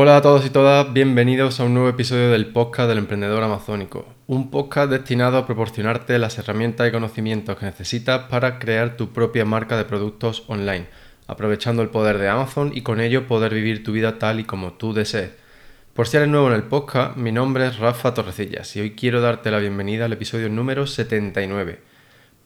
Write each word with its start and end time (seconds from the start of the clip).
Hola 0.00 0.18
a 0.18 0.22
todos 0.22 0.46
y 0.46 0.50
todas, 0.50 0.92
bienvenidos 0.92 1.58
a 1.58 1.64
un 1.64 1.74
nuevo 1.74 1.88
episodio 1.88 2.30
del 2.30 2.46
podcast 2.46 2.88
del 2.88 2.98
emprendedor 2.98 3.42
amazónico, 3.42 4.06
un 4.28 4.48
podcast 4.48 4.92
destinado 4.92 5.38
a 5.38 5.44
proporcionarte 5.44 6.20
las 6.20 6.38
herramientas 6.38 6.86
y 6.86 6.92
conocimientos 6.92 7.56
que 7.56 7.66
necesitas 7.66 8.28
para 8.28 8.60
crear 8.60 8.96
tu 8.96 9.12
propia 9.12 9.44
marca 9.44 9.76
de 9.76 9.84
productos 9.84 10.44
online, 10.46 10.86
aprovechando 11.26 11.82
el 11.82 11.88
poder 11.88 12.18
de 12.18 12.28
Amazon 12.28 12.70
y 12.72 12.82
con 12.82 13.00
ello 13.00 13.26
poder 13.26 13.52
vivir 13.52 13.82
tu 13.82 13.90
vida 13.90 14.20
tal 14.20 14.38
y 14.38 14.44
como 14.44 14.74
tú 14.74 14.92
desees. 14.92 15.32
Por 15.94 16.06
si 16.06 16.16
eres 16.16 16.28
nuevo 16.28 16.46
en 16.46 16.54
el 16.54 16.62
podcast, 16.62 17.16
mi 17.16 17.32
nombre 17.32 17.66
es 17.66 17.80
Rafa 17.80 18.14
Torrecillas 18.14 18.76
y 18.76 18.80
hoy 18.80 18.92
quiero 18.92 19.20
darte 19.20 19.50
la 19.50 19.58
bienvenida 19.58 20.04
al 20.04 20.12
episodio 20.12 20.48
número 20.48 20.86
79. 20.86 21.80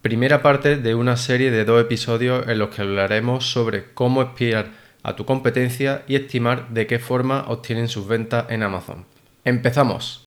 Primera 0.01 0.41
parte 0.41 0.79
de 0.79 0.95
una 0.95 1.19
serie 1.19 1.51
de 1.51 1.67
dos 1.67 1.83
episodios 1.83 2.49
en 2.49 2.59
los 2.59 2.71
que 2.71 2.81
hablaremos 2.81 3.53
sobre 3.53 3.93
cómo 3.93 4.23
espiar 4.23 4.81
a 5.03 5.17
tu 5.17 5.25
competencia 5.25 6.05
y 6.07 6.17
estimar 6.17 6.69
de 6.71 6.87
qué 6.87 6.99
forma 6.99 7.45
obtienen 7.49 7.89
sus 7.89 8.07
ventas 8.07 8.47
en 8.51 8.63
Amazon. 8.63 9.05
Empezamos. 9.45 10.25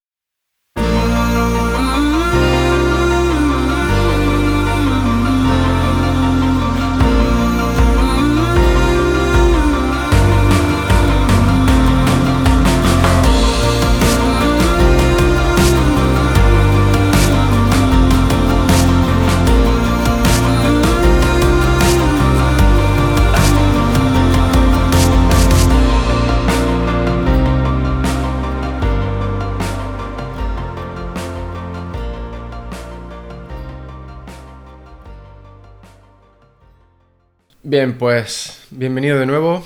Bien, 37.77 37.97
pues 37.97 38.65
bienvenido 38.71 39.19
de 39.19 39.25
nuevo. 39.25 39.61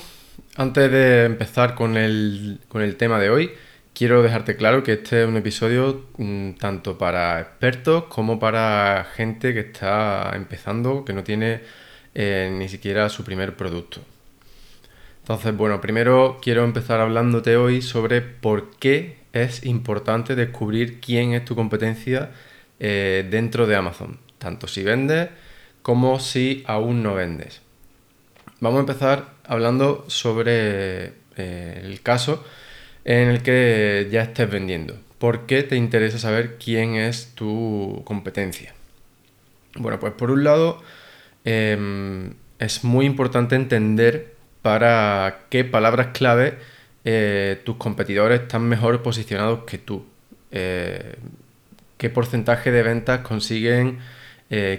Antes 0.56 0.92
de 0.92 1.26
empezar 1.26 1.76
con 1.76 1.96
el, 1.96 2.60
tema 2.98 3.20
de 3.20 3.30
hoy, 3.30 3.52
quiero 3.94 4.24
dejarte 4.24 4.56
claro 4.56 4.82
que 4.82 4.94
este 4.94 5.22
es 5.22 5.28
un 5.28 5.38
episodio 5.38 6.08
mm, 6.18 6.54
tanto 6.54 6.98
para 6.98 7.40
expertos 7.40 8.06
como 8.06 8.40
para 8.40 9.06
gente 9.14 9.54
que 9.54 9.60
está 9.60 10.32
empezando, 10.34 11.06
que 11.06 11.14
no 11.14 11.24
tiene 11.24 11.62
eh, 12.16 12.50
ni 12.52 12.68
siquiera 12.68 13.10
su 13.10 13.24
primer 13.24 13.56
producto. 13.56 14.02
Entonces, 15.22 15.56
bueno, 15.56 15.80
primero 15.80 16.40
quiero 16.42 16.64
empezar 16.64 17.02
hablándote 17.02 17.58
hoy 17.58 17.84
sobre 17.84 18.22
por 18.22 18.72
qué 18.78 19.18
es 19.34 19.64
importante 19.68 20.34
descubrir 20.36 21.00
quién 21.00 21.34
es 21.34 21.46
tu 21.46 21.54
competencia 21.54 22.32
eh, 22.80 23.28
dentro 23.30 23.68
de 23.68 23.76
Amazon, 23.76 24.18
tanto 24.40 24.68
si 24.68 24.82
vendes 24.82 25.30
como 25.84 26.20
si 26.20 26.64
aún 26.66 27.04
no 27.04 27.14
vendes. 27.14 27.69
Vamos 28.62 28.78
a 28.78 28.82
empezar 28.82 29.30
hablando 29.46 30.04
sobre 30.08 31.14
eh, 31.38 31.82
el 31.82 32.02
caso 32.02 32.44
en 33.06 33.30
el 33.30 33.42
que 33.42 34.10
ya 34.12 34.22
estés 34.22 34.50
vendiendo. 34.50 34.98
¿Por 35.18 35.46
qué 35.46 35.64
te 35.64 35.78
interesa 35.78 36.20
saber 36.20 36.58
quién 36.58 36.96
es 36.96 37.34
tu 37.36 38.02
competencia? 38.04 38.74
Bueno, 39.76 39.98
pues 40.00 40.12
por 40.14 40.30
un 40.30 40.44
lado 40.44 40.82
em, 41.46 42.34
es 42.60 42.84
muy 42.84 43.06
importante 43.06 43.56
entender 43.56 44.36
para 44.62 45.46
qué 45.50 45.64
palabras 45.64 46.08
clave 46.08 46.58
eh, 47.06 47.62
tus 47.64 47.78
competidores 47.78 48.42
están 48.42 48.64
mejor 48.64 49.02
posicionados 49.02 49.64
que 49.64 49.78
tú. 49.78 50.06
Eh, 50.52 51.16
qué 51.98 52.10
porcentaje 52.10 52.72
de 52.72 52.84
ventas 52.84 53.22
consiguen 53.22 54.00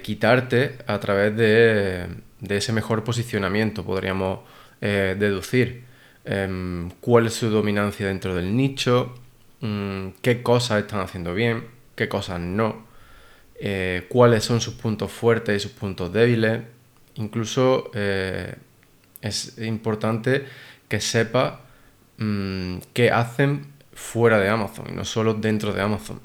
quitarte 0.03 0.79
a 0.89 0.99
través 0.99 1.37
de, 1.37 2.09
de 2.41 2.57
ese 2.57 2.73
mejor 2.73 3.05
posicionamiento, 3.05 3.85
podríamos 3.85 4.41
eh, 4.81 5.17
deducir 5.19 5.85
em, 6.25 6.91
cuál 7.01 7.27
es 7.27 7.35
su 7.35 7.51
dominancia 7.51 8.07
dentro 8.07 8.35
del 8.35 8.57
nicho, 8.57 9.15
mm, 9.61 10.09
qué 10.23 10.43
cosas 10.43 10.81
están 10.81 11.01
haciendo 11.01 11.35
bien, 11.35 11.67
qué 11.97 12.09
cosas 12.09 12.41
no, 12.41 12.87
eh, 13.57 14.07
cuáles 14.09 14.45
son 14.45 14.61
sus 14.61 14.75
puntos 14.75 15.13
fuertes 15.13 15.57
y 15.57 15.61
sus 15.61 15.73
puntos 15.73 16.13
débiles. 16.13 16.63
Incluso 17.17 17.91
eh, 17.95 18.55
es 19.21 19.59
importante 19.59 20.47
que 20.89 21.01
sepa 21.01 21.61
mm, 22.19 22.79
qué 22.95 23.11
hacen 23.11 23.67
fuera 23.93 24.39
de 24.39 24.49
Amazon 24.49 24.87
y 24.91 24.93
no 24.93 25.05
solo 25.05 25.35
dentro 25.35 25.73
de 25.73 25.83
Amazon. 25.83 26.21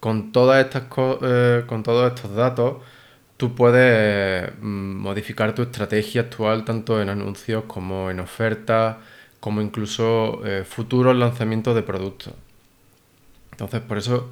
Con, 0.00 0.32
todas 0.32 0.64
estas 0.64 0.84
con 0.84 1.82
todos 1.82 2.12
estos 2.12 2.34
datos, 2.34 2.76
tú 3.36 3.54
puedes 3.54 4.52
mm, 4.60 4.91
modificar 5.02 5.52
tu 5.54 5.62
estrategia 5.62 6.22
actual 6.22 6.64
tanto 6.64 7.02
en 7.02 7.08
anuncios 7.08 7.64
como 7.66 8.10
en 8.10 8.20
ofertas, 8.20 8.96
como 9.40 9.60
incluso 9.60 10.40
eh, 10.46 10.64
futuros 10.64 11.16
lanzamientos 11.16 11.74
de 11.74 11.82
productos. 11.82 12.34
Entonces, 13.50 13.80
por 13.80 13.98
eso 13.98 14.30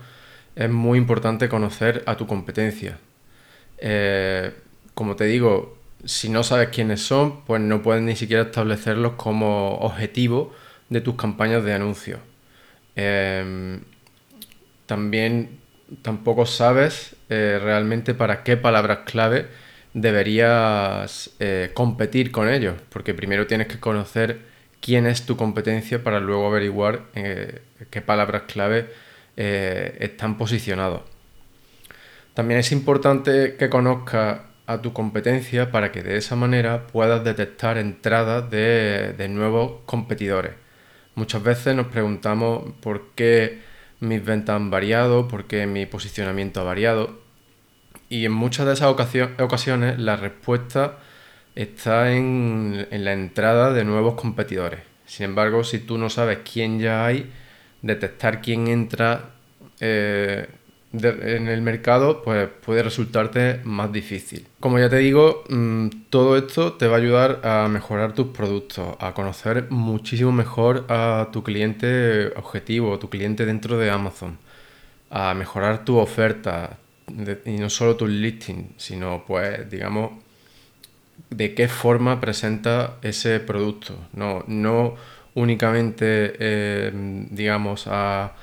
es 0.55 0.71
muy 0.71 0.99
importante 0.99 1.49
conocer 1.49 2.05
a 2.07 2.17
tu 2.17 2.27
competencia. 2.27 2.99
Eh, 3.79 4.55
como 4.95 5.17
te 5.17 5.25
digo, 5.25 5.77
si 6.05 6.29
no 6.29 6.45
sabes 6.45 6.69
quiénes 6.69 7.03
son, 7.03 7.45
pues 7.45 7.61
no 7.61 7.83
puedes 7.83 8.03
ni 8.03 8.15
siquiera 8.15 8.45
establecerlos 8.45 9.15
como 9.15 9.79
objetivo 9.79 10.55
de 10.89 11.01
tus 11.01 11.17
campañas 11.17 11.65
de 11.65 11.75
anuncios. 11.75 12.21
Eh, 12.95 13.81
también 14.87 15.59
tampoco 16.03 16.47
sabes 16.47 17.17
eh, 17.29 17.59
realmente 17.61 18.15
para 18.15 18.45
qué 18.45 18.57
palabras 18.57 19.01
clave 19.05 19.49
deberías 19.95 21.31
eh, 21.41 21.71
competir 21.75 22.31
con 22.31 22.49
ellos, 22.49 22.75
porque 22.89 23.15
primero 23.15 23.47
tienes 23.47 23.67
que 23.67 23.81
conocer 23.81 24.41
quién 24.81 25.07
es 25.07 25.27
tu 25.27 25.37
competencia 25.37 26.03
para 26.03 26.21
luego 26.21 26.47
averiguar 26.47 27.03
eh, 27.15 27.61
qué 27.91 28.01
palabras 28.01 28.43
clave 28.47 28.89
están 29.37 30.37
posicionados. 30.37 31.01
También 32.35 32.61
es 32.61 32.73
importante 32.73 33.57
que 33.57 33.71
conozcas 33.71 34.41
a 34.67 34.83
tu 34.83 34.93
competencia 34.93 35.71
para 35.71 35.93
que 35.93 36.03
de 36.03 36.19
esa 36.19 36.37
manera 36.37 36.87
puedas 36.89 37.25
detectar 37.25 37.79
entradas 37.79 38.51
de 38.51 39.27
nuevos 39.31 39.81
competidores. 39.87 40.53
Muchas 41.15 41.43
veces 41.43 41.75
nos 41.75 41.89
preguntamos 41.89 42.73
por 42.81 43.11
qué 43.15 43.61
mis 44.01 44.25
ventas 44.25 44.57
han 44.57 44.71
variado, 44.71 45.29
porque 45.29 45.67
mi 45.67 45.87
posicionamiento 45.87 46.61
ha 46.61 46.65
variado. 46.65 47.21
Y 48.11 48.25
en 48.27 48.33
muchas 48.33 48.67
de 48.67 48.73
esas 48.73 48.89
ocasiones 49.39 49.99
la 49.99 50.17
respuesta 50.17 50.99
está 51.55 52.13
en, 52.13 52.89
la 52.91 53.13
entrada 53.13 53.73
de 53.73 53.85
nuevos 53.85 54.15
competidores. 54.15 54.81
Sin 55.07 55.27
embargo, 55.27 55.63
si 55.63 55.79
tú 55.79 55.97
no 55.97 56.11
sabes 56.11 56.39
quién 56.39 56.81
ya 56.81 57.07
hay, 57.07 57.31
detectar 57.83 58.43
quién 58.43 58.67
entra 58.67 59.31
eh, 59.79 60.49
en 60.93 61.47
el 61.47 61.63
mercado, 61.63 62.23
pues 62.23 62.49
puede 62.49 62.83
resultarte 62.83 63.61
más 63.63 63.93
difícil. 63.93 64.45
Como 64.59 64.81
ya 64.81 64.89
te 64.89 64.97
digo, 64.97 65.45
mm, 65.49 65.89
todo 66.11 66.37
esto 66.37 66.73
te 66.73 66.89
va 66.89 66.97
a 66.97 66.99
ayudar 66.99 67.41
a 67.45 67.69
mejorar 67.69 68.13
tus 68.13 68.29
productos, 68.29 68.97
a 68.99 69.15
conocer 69.15 69.67
muchísimo 69.71 70.33
mejor 70.33 70.85
a 70.89 71.29
tu 71.33 71.45
cliente 71.45 72.33
objetivo, 72.37 72.99
tu 72.99 73.09
cliente 73.09 73.47
dentro 73.47 73.79
de 73.79 73.91
Amazon, 73.91 74.39
a 75.11 75.33
mejorar 75.35 75.85
tu 75.85 75.97
oferta 75.97 76.79
y 77.45 77.51
no 77.53 77.71
solo 77.71 77.97
tu 77.97 78.07
listing, 78.07 78.75
sino 78.77 79.25
pues 79.27 79.71
digamos 79.71 80.13
de 81.31 81.55
qué 81.55 81.69
forma 81.69 82.21
presenta 82.21 82.97
ese 83.03 83.41
producto. 83.41 83.95
No, 84.13 84.45
no 84.47 84.97
únicamente 85.35 86.35
eh, 86.39 86.91
digamos 87.31 87.87
a 87.87 88.35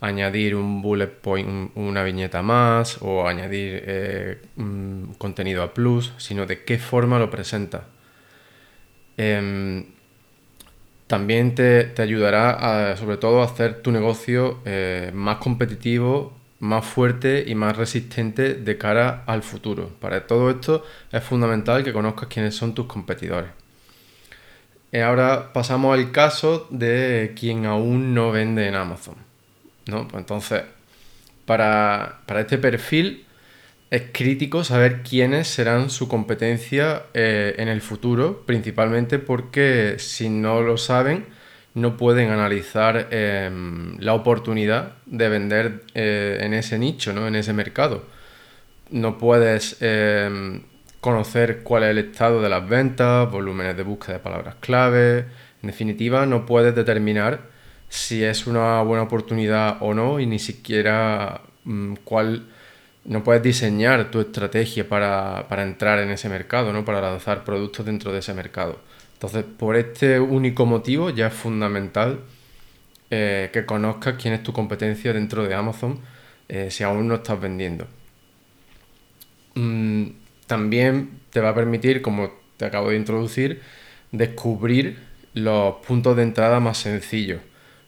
añadir 0.00 0.54
un 0.54 0.80
bullet 0.80 1.08
point, 1.08 1.72
una 1.74 2.02
viñeta 2.02 2.42
más 2.42 2.98
o 3.02 3.28
añadir 3.28 3.82
eh, 3.86 4.38
contenido 5.18 5.62
a 5.62 5.74
plus, 5.74 6.12
sino 6.16 6.46
de 6.46 6.64
qué 6.64 6.78
forma 6.78 7.18
lo 7.18 7.30
presenta. 7.30 7.84
Em, 9.16 9.84
también 11.06 11.54
te, 11.54 11.92
ayudará 11.98 12.92
a, 12.92 12.96
sobre 12.96 13.16
todo 13.18 13.42
a 13.42 13.44
hacer 13.44 13.82
tu 13.82 13.92
negocio 13.92 14.60
eh, 14.64 15.10
más 15.12 15.36
competitivo, 15.38 16.39
más 16.60 16.84
fuerte 16.84 17.44
y 17.46 17.54
más 17.54 17.76
resistente 17.76 18.54
de 18.54 18.78
cara 18.78 19.24
al 19.26 19.42
futuro. 19.42 19.90
Para 19.98 20.26
todo 20.26 20.50
esto 20.50 20.84
es 21.10 21.24
fundamental 21.24 21.82
que 21.82 21.92
conozcas 21.92 22.28
quiénes 22.28 22.54
son 22.54 22.74
tus 22.74 22.86
competidores. 22.86 23.50
Eh, 24.92 25.02
ahora 25.02 25.52
pasamos 25.52 25.96
al 25.96 26.12
caso 26.12 26.66
de 26.70 27.32
quien 27.38 27.64
aún 27.64 28.14
no 28.14 28.30
vende 28.30 28.66
en 28.66 28.74
Amazon. 28.74 29.14
¿no? 29.86 30.06
Pues 30.06 30.20
entonces, 30.20 30.62
para, 31.46 32.20
este 32.38 32.58
perfil 32.58 33.24
es 33.90 34.02
crítico 34.12 34.62
saber 34.62 35.02
quiénes 35.02 35.48
serán 35.48 35.90
su 35.90 36.08
competencia 36.08 37.04
eh, 37.14 37.54
en 37.58 37.68
el 37.68 37.80
futuro, 37.80 38.42
principalmente 38.46 39.18
porque 39.18 39.96
si 39.98 40.28
no 40.28 40.60
lo 40.60 40.76
saben, 40.76 41.26
no 41.74 41.96
pueden 41.96 42.30
analizar 42.30 43.08
em, 43.10 43.98
la 44.00 44.14
oportunidad 44.14 44.94
de 45.06 45.28
vender 45.28 45.84
eh, 45.94 46.38
en 46.42 46.54
ese 46.54 46.78
nicho, 46.78 47.12
¿no? 47.12 47.28
en 47.28 47.36
ese 47.36 47.52
mercado. 47.52 48.04
No 48.90 49.18
puedes 49.18 49.76
em, 49.80 50.62
conocer 51.00 51.62
cuál 51.62 51.84
es 51.84 51.90
el 51.90 51.98
estado 51.98 52.42
de 52.42 52.48
las 52.48 52.68
ventas, 52.68 53.30
volúmenes 53.30 53.76
de 53.76 53.82
búsqueda 53.84 54.14
de 54.14 54.20
palabras 54.20 54.56
clave. 54.60 55.26
En 55.62 55.68
definitiva, 55.68 56.26
no 56.26 56.46
puedes 56.46 56.74
determinar 56.74 57.40
si 57.88 58.24
es 58.24 58.46
una 58.46 58.82
buena 58.82 59.02
oportunidad 59.04 59.78
o 59.80 59.94
no 59.94 60.20
y 60.20 60.26
ni 60.26 60.38
siquiera 60.38 61.42
mm, 61.64 61.94
cuál 62.04 62.46
no 63.04 63.24
puedes 63.24 63.42
diseñar 63.42 64.10
tu 64.10 64.20
estrategia 64.20 64.88
para, 64.88 65.46
entrar 65.62 65.98
en 66.00 66.10
ese 66.10 66.28
mercado, 66.28 66.72
¿no? 66.72 66.84
para 66.84 67.00
lanzar 67.00 67.44
productos 67.44 67.86
dentro 67.86 68.12
de 68.12 68.18
ese 68.20 68.34
mercado. 68.34 68.78
Entonces, 69.20 69.44
por 69.44 69.76
este 69.76 70.18
único 70.18 70.64
motivo 70.64 71.10
ya 71.10 71.26
es 71.26 71.34
fundamental 71.34 72.20
eh, 73.10 73.50
que 73.52 73.66
conozcas 73.66 74.14
quién 74.14 74.32
es 74.32 74.42
tu 74.42 74.54
competencia 74.54 75.12
dentro 75.12 75.46
de 75.46 75.54
Amazon 75.54 76.00
eh, 76.48 76.70
si 76.70 76.84
aún 76.84 77.06
no 77.06 77.16
estás 77.16 77.38
vendiendo. 77.38 77.86
Mm, 79.56 80.04
también 80.46 81.20
te 81.28 81.40
va 81.40 81.50
a 81.50 81.54
permitir, 81.54 82.00
como 82.00 82.30
te 82.56 82.64
acabo 82.64 82.88
de 82.88 82.96
introducir, 82.96 83.60
descubrir 84.10 84.98
los 85.34 85.74
puntos 85.86 86.16
de 86.16 86.22
entrada 86.22 86.58
más 86.58 86.78
sencillos. 86.78 87.42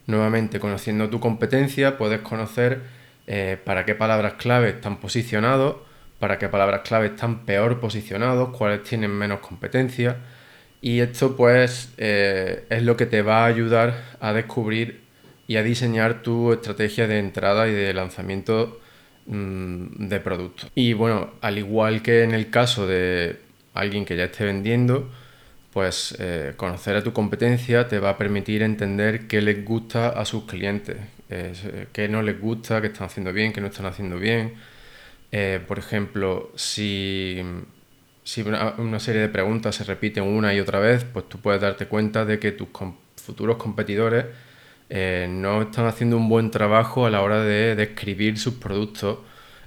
Nuevamente, 0.07 0.61
conociendo 0.61 1.09
tu 1.09 1.19
competencia, 1.19 1.97
puedes 1.97 2.21
conocer 2.21 2.83
eh, 3.27 3.57
para 3.65 3.87
qué 3.87 3.95
palabras 3.95 4.35
clave 4.35 4.69
están 4.69 4.99
posicionados, 4.99 5.77
para 6.19 6.39
qué 6.39 6.51
palabras 6.51 6.83
clave 6.83 7.07
están 7.07 7.47
peor 7.47 7.81
posicionados, 7.81 8.55
cuáles 8.55 8.83
tienen 8.83 9.13
menos 9.13 9.41
competencia 9.41 10.19
y 10.83 10.99
esto 10.99 11.37
pues 11.37 11.95
eh, 11.97 12.65
es 12.69 12.83
lo 12.83 12.97
que 12.97 13.07
te 13.07 13.23
va 13.23 13.45
a 13.45 13.47
ayudar 13.47 14.17
a 14.21 14.33
descubrir 14.33 15.01
y 15.47 15.57
a 15.57 15.63
diseñar 15.63 16.23
tu 16.23 16.53
estrategia 16.53 17.07
de 17.07 17.21
entrada 17.21 17.69
y 17.69 17.73
de 17.73 17.95
lanzamiento 17.95 18.81
mm, 19.27 20.09
de 20.09 20.21
productos. 20.21 20.71
Y 20.75 20.93
bueno, 20.95 21.35
al 21.41 21.59
igual 21.59 22.03
que 22.03 22.25
en 22.25 22.33
el 22.33 22.51
caso 22.51 22.89
de 22.89 23.37
alguien 23.75 24.05
que 24.05 24.17
ya 24.17 24.25
esté 24.25 24.45
vendiendo, 24.45 25.09
pues 25.73 26.17
eh, 26.19 26.55
conocer 26.57 26.97
a 26.97 27.05
tu 27.05 27.13
competencia 27.13 27.87
te 27.87 28.01
va 28.01 28.11
a 28.11 28.19
permitir 28.19 28.63
entender 28.63 29.29
qué 29.29 29.41
les 29.41 29.65
gusta 29.65 30.09
a 30.09 30.25
sus 30.25 30.45
clientes, 30.47 30.97
eh, 31.31 31.87
qué 31.93 32.09
no 32.09 32.23
les 32.23 32.41
gusta, 32.41 32.81
qué 32.81 32.89
están 32.89 33.07
haciendo 33.07 33.33
bien, 33.33 33.53
qué 33.53 33.61
no 33.61 33.69
están 33.69 33.87
haciendo 33.87 34.19
bien. 34.19 34.55
por 35.67 35.79
ejemplo, 35.79 36.53
si 36.57 37.41
si 38.25 38.43
una, 38.43 39.01
serie 39.01 39.23
de 39.23 39.29
preguntas 39.29 39.75
se 39.75 39.85
repiten 39.85 40.25
una 40.25 40.55
y 40.55 40.61
otra 40.61 40.79
vez, 40.79 41.05
pues 41.05 41.29
tú 41.29 41.39
puedes 41.39 41.61
darte 41.61 41.87
cuenta 41.87 42.25
de 42.25 42.39
que 42.39 42.53
tus 42.53 42.69
futuros 43.17 43.57
competidores 43.57 44.27
eh, 44.89 45.27
no 45.29 45.63
están 45.63 45.87
haciendo 45.87 46.17
un 46.17 46.29
buen 46.29 46.51
trabajo 46.51 47.07
a 47.07 47.11
la 47.11 47.23
hora 47.23 47.43
de 47.43 47.75
describir 47.75 48.39
sus 48.39 48.55
productos 48.55 49.19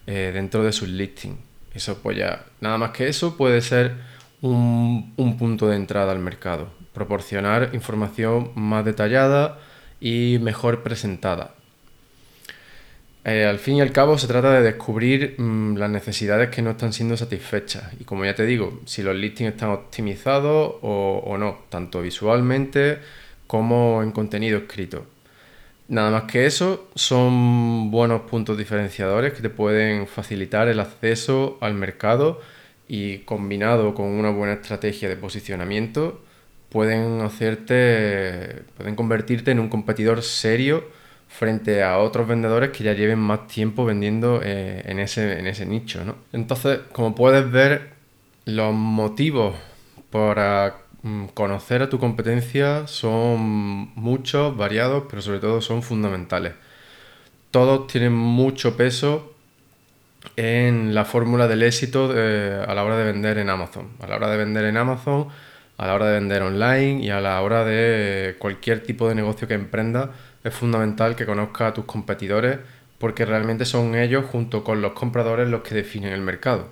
eh, 0.08 0.32
dentro 0.34 0.64
de 0.64 0.72
sus 0.72 0.88
listings. 0.88 1.38
Eso 1.74 2.00
pues 2.02 2.18
ya, 2.18 2.46
nada 2.62 2.78
más 2.78 2.92
que 2.92 3.08
eso 3.08 3.36
puede 3.36 3.62
ser 3.62 3.96
un, 4.42 5.14
un 5.18 5.38
punto 5.38 5.68
de 5.68 5.76
entrada 5.76 6.14
al 6.14 6.20
mercado. 6.20 6.70
Proporcionar 6.94 7.72
información 7.74 8.52
más 8.56 8.86
detallada 8.86 9.60
y 10.00 10.38
mejor 10.42 10.84
presentada. 10.84 11.56
Eh, 13.28 13.44
al 13.44 13.58
fin 13.58 13.78
y 13.78 13.82
al 13.82 13.92
cabo 13.92 14.20
se 14.20 14.28
trata 14.28 14.52
de 14.54 14.62
descubrir 14.62 15.36
mm, 15.40 15.78
las 15.78 15.90
necesidades 15.90 16.50
que 16.50 16.62
no 16.62 16.72
están 16.72 16.94
siendo 16.94 17.18
satisfechas. 17.18 17.92
Y 18.00 18.04
como 18.04 18.24
ya 18.24 18.36
te 18.36 18.46
digo, 18.46 18.82
si 18.86 19.02
los 19.02 19.16
listings 19.16 19.54
están 19.54 19.72
optimizados 19.72 20.76
o, 20.82 21.36
no, 21.40 21.58
tanto 21.70 22.02
visualmente 22.04 23.00
como 23.48 24.04
en 24.04 24.12
contenido 24.12 24.60
escrito. 24.60 25.08
Nada 25.88 26.12
más 26.12 26.24
que 26.24 26.46
eso, 26.46 26.88
son 26.96 27.92
buenos 27.92 28.22
puntos 28.22 28.58
diferenciadores 28.58 29.34
que 29.34 29.42
te 29.42 29.50
pueden 29.50 30.08
facilitar 30.08 30.68
el 30.68 30.80
acceso 30.80 31.58
al 31.62 31.74
mercado 31.74 32.42
y 32.88 33.20
combinado 33.20 33.96
con 33.96 34.08
una 34.08 34.30
buena 34.30 34.54
estrategia 34.54 35.10
de 35.10 35.16
posicionamiento 35.18 36.22
pueden 36.70 37.22
hacerte, 37.22 38.64
pueden 38.78 38.96
convertirte 38.96 39.52
en 39.52 39.60
un 39.60 39.70
competidor 39.70 40.22
serio 40.24 40.84
frente 41.28 41.84
a 41.84 41.98
otros 41.98 42.28
vendedores 42.28 42.72
que 42.72 42.84
ya 42.84 42.94
lleven 42.94 43.20
más 43.20 43.48
tiempo 43.48 43.86
vendiendo 43.86 44.42
eh, 44.44 44.84
en, 44.86 45.00
ese, 45.00 45.40
en 45.40 45.48
ese 45.48 45.66
nicho. 45.66 46.04
¿no? 46.06 46.16
Entonces, 46.32 46.80
como 46.92 47.14
puedes 47.14 47.50
ver, 47.52 47.92
los 48.46 48.74
motivos 48.74 49.56
para 50.12 50.78
mm, 51.02 51.26
conocer 51.34 51.82
a 51.82 51.90
tu 51.90 52.00
competencia 52.00 52.88
son 52.88 53.94
muchos, 53.96 54.56
variados, 54.56 55.06
pero 55.10 55.22
sobre 55.22 55.40
todo 55.40 55.62
son 55.62 55.84
fundamentales. 55.84 56.54
Todos 57.52 57.88
tienen 57.88 58.14
mucho 58.14 58.78
peso 58.78 59.34
en 60.36 60.96
la 60.96 61.06
fórmula 61.06 61.48
del 61.48 61.64
éxito 61.64 62.06
a 62.06 62.74
la 62.74 62.84
hora 62.84 62.98
de 62.98 63.06
vender 63.06 63.38
en 63.38 63.50
Amazon. 63.50 63.90
A 64.02 64.08
la 64.08 64.16
hora 64.16 64.30
de 64.30 64.38
vender 64.38 64.66
en 64.66 64.78
Amazon, 64.78 65.28
a 65.78 65.88
la 65.88 65.94
hora 65.94 66.08
de 66.08 66.14
vender 66.14 66.42
online 66.42 67.04
y 67.04 67.10
a 67.10 67.22
la 67.22 67.42
hora 67.42 67.64
de 67.64 68.36
cualquier 68.40 68.84
tipo 68.84 69.08
de 69.08 69.16
negocio 69.16 69.48
que 69.48 69.54
emprenda 69.54 70.12
es 70.46 70.54
fundamental 70.54 71.16
que 71.16 71.26
conozcas 71.26 71.72
a 71.72 71.74
tus 71.74 71.86
competidores 71.86 72.60
porque 73.00 73.26
realmente 73.26 73.66
son 73.66 73.96
ellos 73.96 74.26
junto 74.26 74.64
con 74.64 74.82
los 74.82 74.94
compradores 74.94 75.50
los 75.50 75.64
que 75.64 75.74
definen 75.74 76.14
el 76.14 76.22
mercado. 76.22 76.70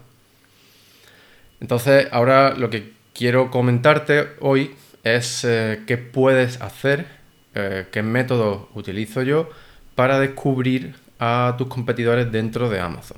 Entonces, 1.59 2.07
ahora 2.11 2.53
lo 2.55 2.69
que 2.69 2.93
quiero 3.13 3.49
comentarte 3.49 4.27
hoy 4.39 4.75
es 5.03 5.43
eh, 5.43 5.81
qué 5.87 5.97
puedes 5.97 6.61
hacer, 6.61 7.07
eh, 7.55 7.87
qué 7.91 8.03
métodos 8.03 8.67
utilizo 8.75 9.23
yo 9.23 9.49
para 9.95 10.19
descubrir 10.19 10.95
a 11.19 11.55
tus 11.57 11.67
competidores 11.67 12.31
dentro 12.31 12.69
de 12.69 12.79
Amazon. 12.79 13.17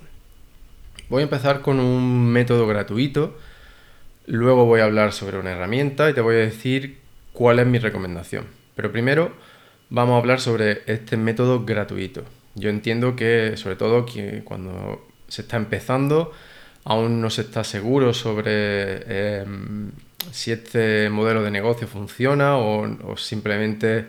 Voy 1.09 1.21
a 1.21 1.23
empezar 1.23 1.61
con 1.61 1.81
un 1.81 2.31
método 2.31 2.65
gratuito, 2.65 3.37
luego 4.25 4.65
voy 4.65 4.79
a 4.79 4.85
hablar 4.85 5.11
sobre 5.11 5.37
una 5.37 5.51
herramienta 5.51 6.09
y 6.09 6.13
te 6.13 6.21
voy 6.21 6.35
a 6.35 6.39
decir 6.39 6.99
cuál 7.33 7.59
es 7.59 7.67
mi 7.67 7.77
recomendación. 7.77 8.45
Pero 8.75 8.91
primero 8.91 9.33
vamos 9.89 10.15
a 10.15 10.17
hablar 10.17 10.39
sobre 10.39 10.81
este 10.87 11.17
método 11.17 11.65
gratuito. 11.65 12.23
Yo 12.55 12.69
entiendo 12.69 13.15
que, 13.15 13.57
sobre 13.57 13.75
todo, 13.75 14.05
que 14.05 14.41
cuando 14.43 15.05
se 15.27 15.41
está 15.41 15.57
empezando, 15.57 16.31
aún 16.85 17.21
no 17.21 17.29
se 17.29 17.41
está 17.41 17.63
seguro 17.63 18.13
sobre 18.13 19.41
em, 19.41 19.91
si 20.31 20.51
este 20.51 21.09
modelo 21.09 21.43
de 21.43 21.51
negocio 21.51 21.87
funciona 21.87 22.57
o, 22.57 23.17
simplemente 23.17 24.05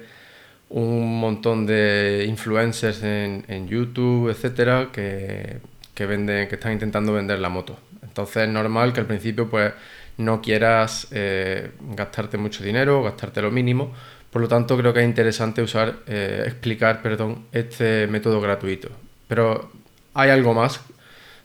un 0.68 1.20
montón 1.20 1.66
de 1.66 2.26
influencers 2.28 3.02
en, 3.02 3.68
YouTube, 3.68 4.30
etcétera, 4.30 4.90
que, 4.92 5.60
venden, 6.06 6.48
que 6.48 6.56
están 6.56 6.72
intentando 6.72 7.12
vender 7.12 7.38
la 7.38 7.48
moto. 7.48 7.78
Entonces 8.02 8.44
es 8.44 8.48
normal 8.48 8.92
que 8.92 9.00
al 9.00 9.06
principio 9.06 9.48
pues 9.48 9.72
no 10.18 10.40
quieras 10.40 11.08
eh, 11.10 11.70
gastarte 11.94 12.38
mucho 12.38 12.64
dinero, 12.64 13.02
gastarte 13.02 13.42
lo 13.42 13.50
mínimo, 13.50 13.92
por 14.36 14.42
lo 14.42 14.48
tanto, 14.48 14.76
creo 14.76 14.92
que 14.92 15.00
es 15.00 15.06
interesante 15.06 15.62
usar, 15.62 16.00
eh, 16.06 16.42
explicar, 16.44 17.00
perdón, 17.00 17.46
este 17.52 18.06
método 18.06 18.38
gratuito. 18.38 18.90
Pero 19.28 19.72
hay 20.12 20.28
algo 20.28 20.52
más 20.52 20.82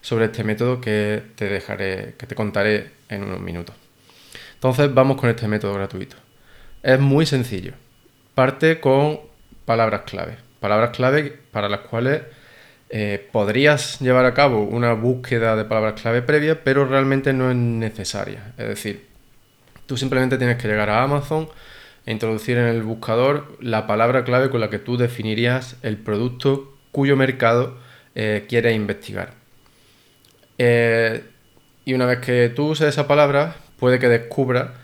sobre 0.01 0.25
este 0.25 0.43
método 0.43 0.81
que 0.81 1.23
te 1.37 1.45
dejaré, 1.47 2.15
que 2.17 2.27
te 2.27 2.35
contaré 2.35 2.91
en 3.07 3.23
unos 3.23 3.39
minutos. 3.39 3.73
Entonces, 4.55 4.93
vamos 4.93 5.15
con 5.15 5.29
este 5.29 5.47
método 5.47 5.73
gratuito. 5.73 6.17
Es 6.83 6.99
muy 6.99 7.25
sencillo. 7.25 7.75
Parte 8.35 8.81
con 8.81 9.21
palabras 9.63 10.01
clave. 10.01 10.35
Palabras 10.59 10.89
clave 10.89 11.39
para 11.49 11.69
las 11.69 11.79
cuales 11.79 12.23
eh, 12.89 13.25
podrías 13.31 14.01
llevar 14.01 14.25
a 14.25 14.33
cabo 14.33 14.63
una 14.63 14.91
búsqueda 14.91 15.55
de 15.55 15.63
palabras 15.63 16.01
clave 16.01 16.23
previa, 16.23 16.61
pero 16.61 16.85
realmente 16.85 17.31
no 17.31 17.51
es 17.51 17.55
necesaria. 17.55 18.51
Es 18.57 18.67
decir, 18.67 19.07
tú 19.85 19.95
simplemente 19.95 20.37
tienes 20.37 20.57
que 20.57 20.67
llegar 20.67 20.89
a 20.89 21.01
Amazon, 21.03 21.47
e 22.05 22.11
introducir 22.11 22.57
en 22.57 22.65
el 22.65 22.83
buscador 22.83 23.57
la 23.59 23.87
palabra 23.87 24.23
clave 24.23 24.49
con 24.49 24.61
la 24.61 24.69
que 24.69 24.79
tú 24.79 24.97
definirías 24.97 25.77
el 25.83 25.97
producto 25.97 26.73
cuyo 26.91 27.15
mercado 27.15 27.77
eh, 28.15 28.45
quieres 28.47 28.75
investigar. 28.75 29.33
Eh, 30.57 31.23
y 31.85 31.93
una 31.93 32.05
vez 32.05 32.19
que 32.19 32.49
tú 32.49 32.69
uses 32.69 32.89
esa 32.89 33.07
palabra, 33.07 33.55
puede 33.79 33.99
que 33.99 34.09
descubra 34.09 34.75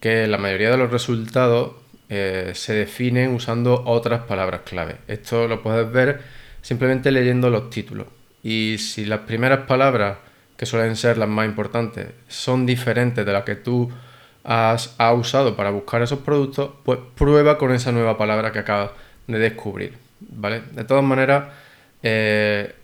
que 0.00 0.26
la 0.26 0.38
mayoría 0.38 0.70
de 0.70 0.76
los 0.76 0.90
resultados 0.90 1.72
eh, 2.08 2.52
se 2.54 2.72
definen 2.72 3.34
usando 3.34 3.82
otras 3.84 4.22
palabras 4.22 4.62
clave. 4.64 4.96
Esto 5.08 5.48
lo 5.48 5.62
puedes 5.62 5.90
ver 5.90 6.20
simplemente 6.62 7.10
leyendo 7.10 7.50
los 7.50 7.70
títulos. 7.70 8.06
Y 8.42 8.76
si 8.78 9.04
las 9.04 9.20
primeras 9.20 9.66
palabras, 9.66 10.18
que 10.56 10.66
suelen 10.66 10.96
ser 10.96 11.18
las 11.18 11.28
más 11.28 11.46
importantes, 11.46 12.08
son 12.28 12.66
diferentes 12.66 13.24
de 13.24 13.32
las 13.32 13.44
que 13.44 13.56
tú 13.56 13.90
has, 14.48 14.96
usado 15.14 15.54
para 15.56 15.70
buscar 15.70 16.00
esos 16.00 16.20
productos, 16.20 16.70
pues 16.82 16.98
prueba 17.14 17.58
con 17.58 17.70
esa 17.72 17.92
nueva 17.92 18.16
palabra 18.16 18.50
que 18.50 18.60
acabas 18.60 18.90
de 19.26 19.38
descubrir. 19.38 19.98
¿vale? 20.20 20.62
De 20.72 20.84
todas 20.84 21.04
maneras, 21.04 21.48
eh, 22.02 22.74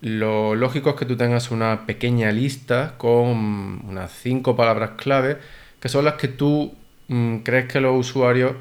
lo 0.00 0.54
lógico 0.54 0.90
es 0.90 0.96
que 0.96 1.06
tú 1.06 1.16
tengas 1.16 1.50
una 1.50 1.86
pequeña 1.86 2.30
lista 2.30 2.94
con 2.98 3.82
unas 3.84 4.12
cinco 4.12 4.54
palabras 4.54 4.90
clave 4.96 5.38
que 5.80 5.88
son 5.88 6.04
las 6.04 6.14
que 6.14 6.28
tú 6.28 6.72
mm, 7.08 7.38
crees 7.38 7.66
que 7.66 7.80
los 7.80 7.98
usuarios, 7.98 8.52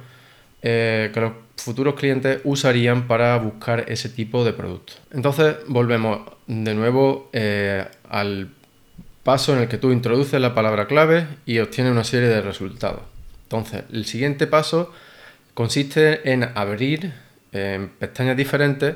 eh, 0.63 1.11
que 1.13 1.21
los 1.21 1.33
futuros 1.57 1.93
clientes 1.93 2.41
usarían 2.43 3.07
para 3.07 3.37
buscar 3.37 3.85
ese 3.87 4.09
tipo 4.09 4.43
de 4.43 4.53
producto. 4.53 4.93
Entonces 5.11 5.57
volvemos 5.67 6.21
de 6.47 6.73
nuevo 6.73 7.29
eh, 7.33 7.85
al 8.09 8.49
paso 9.27 9.53
en 9.53 9.60
el 9.60 9.67
que 9.67 9.77
tú 9.77 9.91
introduces 9.91 10.39
la 10.39 10.55
palabra 10.55 10.88
clave 10.88 11.27
y 11.46 11.60
obtienes 11.60 11.91
una 11.91 12.05
serie 12.05 12.29
de 12.29 12.39
resultados. 12.39 13.01
Entonces, 13.43 13.84
el 13.91 14.05
siguiente 14.05 14.48
paso 14.48 14.93
consiste 15.53 16.31
en 16.31 16.46
abrir 16.55 17.12
en 17.51 17.89
pestañas 17.89 18.38
diferentes 18.38 18.96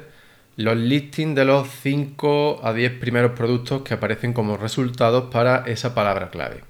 los 0.55 0.77
listings 0.77 1.35
de 1.35 1.43
los 1.43 1.67
5 1.81 2.61
a 2.63 2.71
10 2.71 2.93
primeros 2.93 3.33
productos 3.33 3.81
que 3.81 3.93
aparecen 3.93 4.31
como 4.31 4.55
resultados 4.55 5.29
para 5.33 5.65
esa 5.67 5.93
palabra 5.93 6.29
clave. 6.29 6.63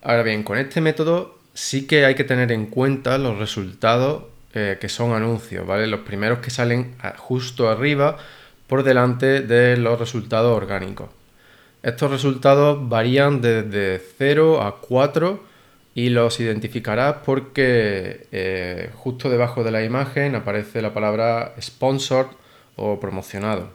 Ahora 0.00 0.22
bien, 0.22 0.44
con 0.44 0.58
este 0.58 0.80
método 0.80 1.40
sí 1.54 1.88
que 1.88 2.04
hay 2.04 2.14
que 2.14 2.22
tener 2.22 2.52
en 2.52 2.66
cuenta 2.66 3.18
los 3.18 3.36
resultados 3.36 4.26
eh, 4.54 4.78
que 4.80 4.88
son 4.88 5.12
anuncios, 5.12 5.66
¿vale? 5.66 5.88
Los 5.88 6.02
primeros 6.02 6.38
que 6.38 6.50
salen 6.50 6.94
justo 7.16 7.68
arriba 7.68 8.16
por 8.68 8.84
delante 8.84 9.40
de 9.40 9.76
los 9.76 9.98
resultados 9.98 10.56
orgánicos. 10.56 11.17
Estos 11.82 12.10
resultados 12.10 12.88
varían 12.88 13.40
desde 13.40 14.02
0 14.18 14.62
a 14.62 14.80
4 14.80 15.44
y 15.94 16.10
los 16.10 16.40
identificarás 16.40 17.16
porque 17.24 18.26
eh, 18.32 18.90
justo 18.94 19.30
debajo 19.30 19.62
de 19.62 19.70
la 19.70 19.84
imagen 19.84 20.34
aparece 20.34 20.82
la 20.82 20.92
palabra 20.92 21.54
sponsored 21.60 22.28
o 22.76 22.98
promocionado. 22.98 23.70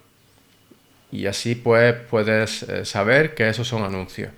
Y 1.11 1.27
así 1.27 1.55
pues 1.55 1.95
puedes 2.09 2.63
eh, 2.63 2.85
saber 2.85 3.35
que 3.35 3.47
esos 3.47 3.67
son 3.67 3.83
anuncios. 3.83 4.31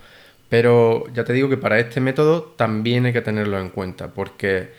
Pero 0.50 1.06
ya 1.14 1.24
te 1.24 1.34
digo 1.34 1.50
que 1.50 1.58
para 1.58 1.80
este 1.80 2.02
método 2.02 2.44
también 2.44 3.06
hay 3.06 3.14
que 3.14 3.22
tenerlo 3.22 3.60
en 3.60 3.70
cuenta 3.70 4.10
porque 4.14 4.70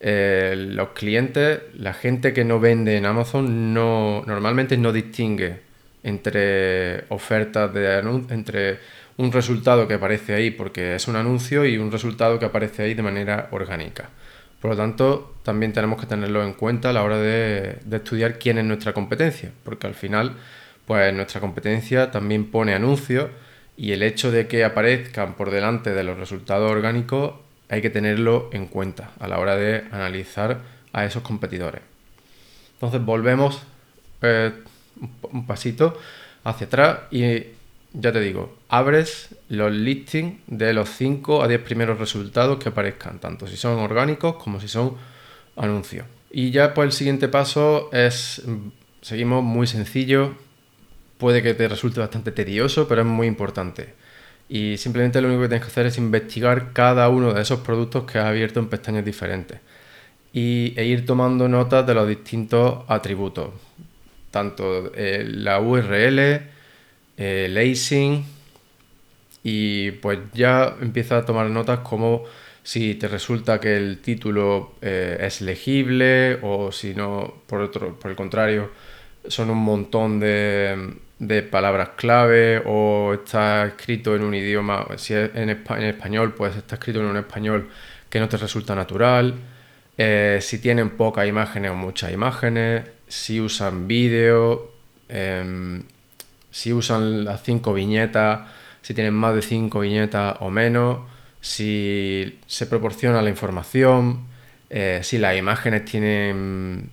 eh, 0.00 0.54
los 0.56 0.88
clientes, 0.90 1.60
la 1.74 1.92
gente 1.94 2.32
que 2.32 2.44
no 2.44 2.58
vende 2.58 2.96
en 2.96 3.06
Amazon 3.06 3.72
no, 3.72 4.24
normalmente 4.26 4.76
no 4.76 4.92
distingue 4.92 5.71
entre 6.02 7.04
ofertas 7.08 7.72
de 7.72 7.98
entre 8.30 8.78
un 9.16 9.30
resultado 9.30 9.86
que 9.86 9.94
aparece 9.94 10.34
ahí 10.34 10.50
porque 10.50 10.94
es 10.96 11.08
un 11.08 11.16
anuncio 11.16 11.64
y 11.64 11.78
un 11.78 11.92
resultado 11.92 12.38
que 12.38 12.46
aparece 12.46 12.82
ahí 12.82 12.94
de 12.94 13.02
manera 13.02 13.48
orgánica. 13.50 14.10
Por 14.60 14.70
lo 14.70 14.76
tanto, 14.76 15.34
también 15.42 15.72
tenemos 15.72 16.00
que 16.00 16.06
tenerlo 16.06 16.44
en 16.44 16.52
cuenta 16.52 16.90
a 16.90 16.92
la 16.92 17.02
hora 17.02 17.18
de, 17.18 17.80
estudiar 17.90 18.38
quién 18.38 18.58
es 18.58 18.64
nuestra 18.64 18.92
competencia, 18.92 19.50
porque 19.64 19.88
al 19.88 19.94
final, 19.94 20.36
pues 20.86 21.12
nuestra 21.14 21.40
competencia 21.40 22.10
también 22.10 22.50
pone 22.50 22.74
anuncios 22.74 23.30
y 23.76 23.92
el 23.92 24.02
hecho 24.02 24.30
de 24.30 24.46
que 24.46 24.64
aparezcan 24.64 25.34
por 25.34 25.50
delante 25.50 25.90
de 25.92 26.04
los 26.04 26.16
resultados 26.16 26.70
orgánicos 26.70 27.34
hay 27.68 27.82
que 27.82 27.90
tenerlo 27.90 28.50
en 28.52 28.66
cuenta 28.66 29.10
a 29.18 29.26
la 29.26 29.40
hora 29.40 29.56
de 29.56 29.84
analizar 29.90 30.60
a 30.92 31.04
esos 31.04 31.22
competidores. 31.22 31.80
Entonces 32.74 33.04
volvemos 33.04 33.62
eh, 34.20 34.52
un 35.30 35.46
pasito 35.46 35.98
hacia 36.44 36.66
atrás 36.66 36.98
y 37.10 37.22
ya 37.94 38.12
te 38.12 38.20
digo, 38.20 38.56
abres 38.68 39.34
los 39.48 39.70
listings 39.70 40.40
de 40.46 40.72
los 40.72 40.88
5 40.90 41.42
a 41.42 41.48
10 41.48 41.60
primeros 41.60 41.98
resultados 41.98 42.58
que 42.58 42.70
aparezcan, 42.70 43.18
tanto 43.20 43.46
si 43.46 43.56
son 43.56 43.78
orgánicos 43.78 44.36
como 44.36 44.60
si 44.60 44.68
son 44.68 44.96
anuncios. 45.56 46.06
Y 46.30 46.50
ya 46.50 46.72
pues 46.72 46.86
el 46.86 46.92
siguiente 46.92 47.28
paso 47.28 47.90
es, 47.92 48.42
seguimos 49.02 49.44
muy 49.44 49.66
sencillo, 49.66 50.34
puede 51.18 51.42
que 51.42 51.54
te 51.54 51.68
resulte 51.68 52.00
bastante 52.00 52.32
tedioso, 52.32 52.88
pero 52.88 53.02
es 53.02 53.06
muy 53.06 53.26
importante. 53.26 53.94
Y 54.48 54.78
simplemente 54.78 55.20
lo 55.20 55.28
único 55.28 55.42
que 55.42 55.48
tienes 55.48 55.66
que 55.66 55.70
hacer 55.70 55.86
es 55.86 55.98
investigar 55.98 56.72
cada 56.72 57.08
uno 57.08 57.32
de 57.34 57.42
esos 57.42 57.60
productos 57.60 58.04
que 58.04 58.18
has 58.18 58.26
abierto 58.26 58.60
en 58.60 58.68
pestañas 58.68 59.04
diferentes 59.04 59.60
y, 60.32 60.74
e 60.76 60.84
ir 60.86 61.04
tomando 61.06 61.48
notas 61.48 61.86
de 61.86 61.94
los 61.94 62.08
distintos 62.08 62.84
atributos 62.88 63.50
tanto 64.32 64.90
eh, 64.96 65.24
la 65.24 65.60
URL, 65.60 66.42
el 67.16 67.56
async 67.56 68.24
y 69.44 69.92
pues 69.92 70.18
ya 70.34 70.76
empieza 70.80 71.18
a 71.18 71.24
tomar 71.24 71.48
notas 71.50 71.80
como 71.80 72.24
si 72.62 72.94
te 72.94 73.08
resulta 73.08 73.60
que 73.60 73.76
el 73.76 73.98
título 73.98 74.74
eh, 74.80 75.18
es 75.20 75.40
legible 75.40 76.38
o 76.42 76.70
si 76.70 76.94
no, 76.94 77.42
por, 77.46 77.60
otro, 77.60 77.98
por 77.98 78.10
el 78.10 78.16
contrario, 78.16 78.70
son 79.26 79.50
un 79.50 79.58
montón 79.58 80.20
de, 80.20 80.96
palabras 81.50 81.90
clave 81.96 82.62
o 82.66 83.14
está 83.14 83.66
escrito 83.66 84.14
en 84.16 84.22
un 84.22 84.34
idioma, 84.34 84.86
si 84.96 85.14
es 85.14 85.30
en, 85.34 85.50
español, 85.50 86.34
pues 86.34 86.56
está 86.56 86.76
escrito 86.76 87.00
en 87.00 87.06
un 87.06 87.16
español 87.16 87.68
que 88.08 88.20
no 88.20 88.28
te 88.28 88.36
resulta 88.36 88.74
natural, 88.74 89.34
eh, 89.96 90.38
si 90.40 90.58
tienen 90.58 90.90
pocas 90.90 91.26
imágenes 91.26 91.70
o 91.70 91.74
muchas 91.74 92.12
imágenes, 92.12 92.84
si 93.12 93.40
usan 93.42 93.86
vídeo, 93.86 94.72
em, 95.08 95.82
si 96.50 96.72
usan 96.72 97.24
las 97.26 97.42
cinco 97.42 97.74
viñetas, 97.74 98.48
si 98.80 98.94
tienen 98.94 99.12
más 99.12 99.34
de 99.34 99.42
cinco 99.42 99.80
viñetas 99.80 100.36
o 100.40 100.50
menos, 100.50 101.00
si 101.40 102.38
se 102.46 102.66
proporciona 102.66 103.20
la 103.20 103.28
información, 103.28 104.26
eh, 104.70 105.00
si 105.02 105.18
las 105.18 105.36
imágenes 105.36 105.84
tienen, 105.84 106.90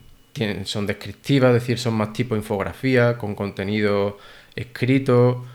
son 0.65 0.85
descriptivas, 0.87 1.55
es 1.55 1.61
decir, 1.61 1.79
son 1.79 1.93
más 1.95 2.11
tipo 2.11 2.35
infografía, 2.35 3.17
con 3.17 3.33
contenido 3.33 4.17
escrito, 4.55 5.45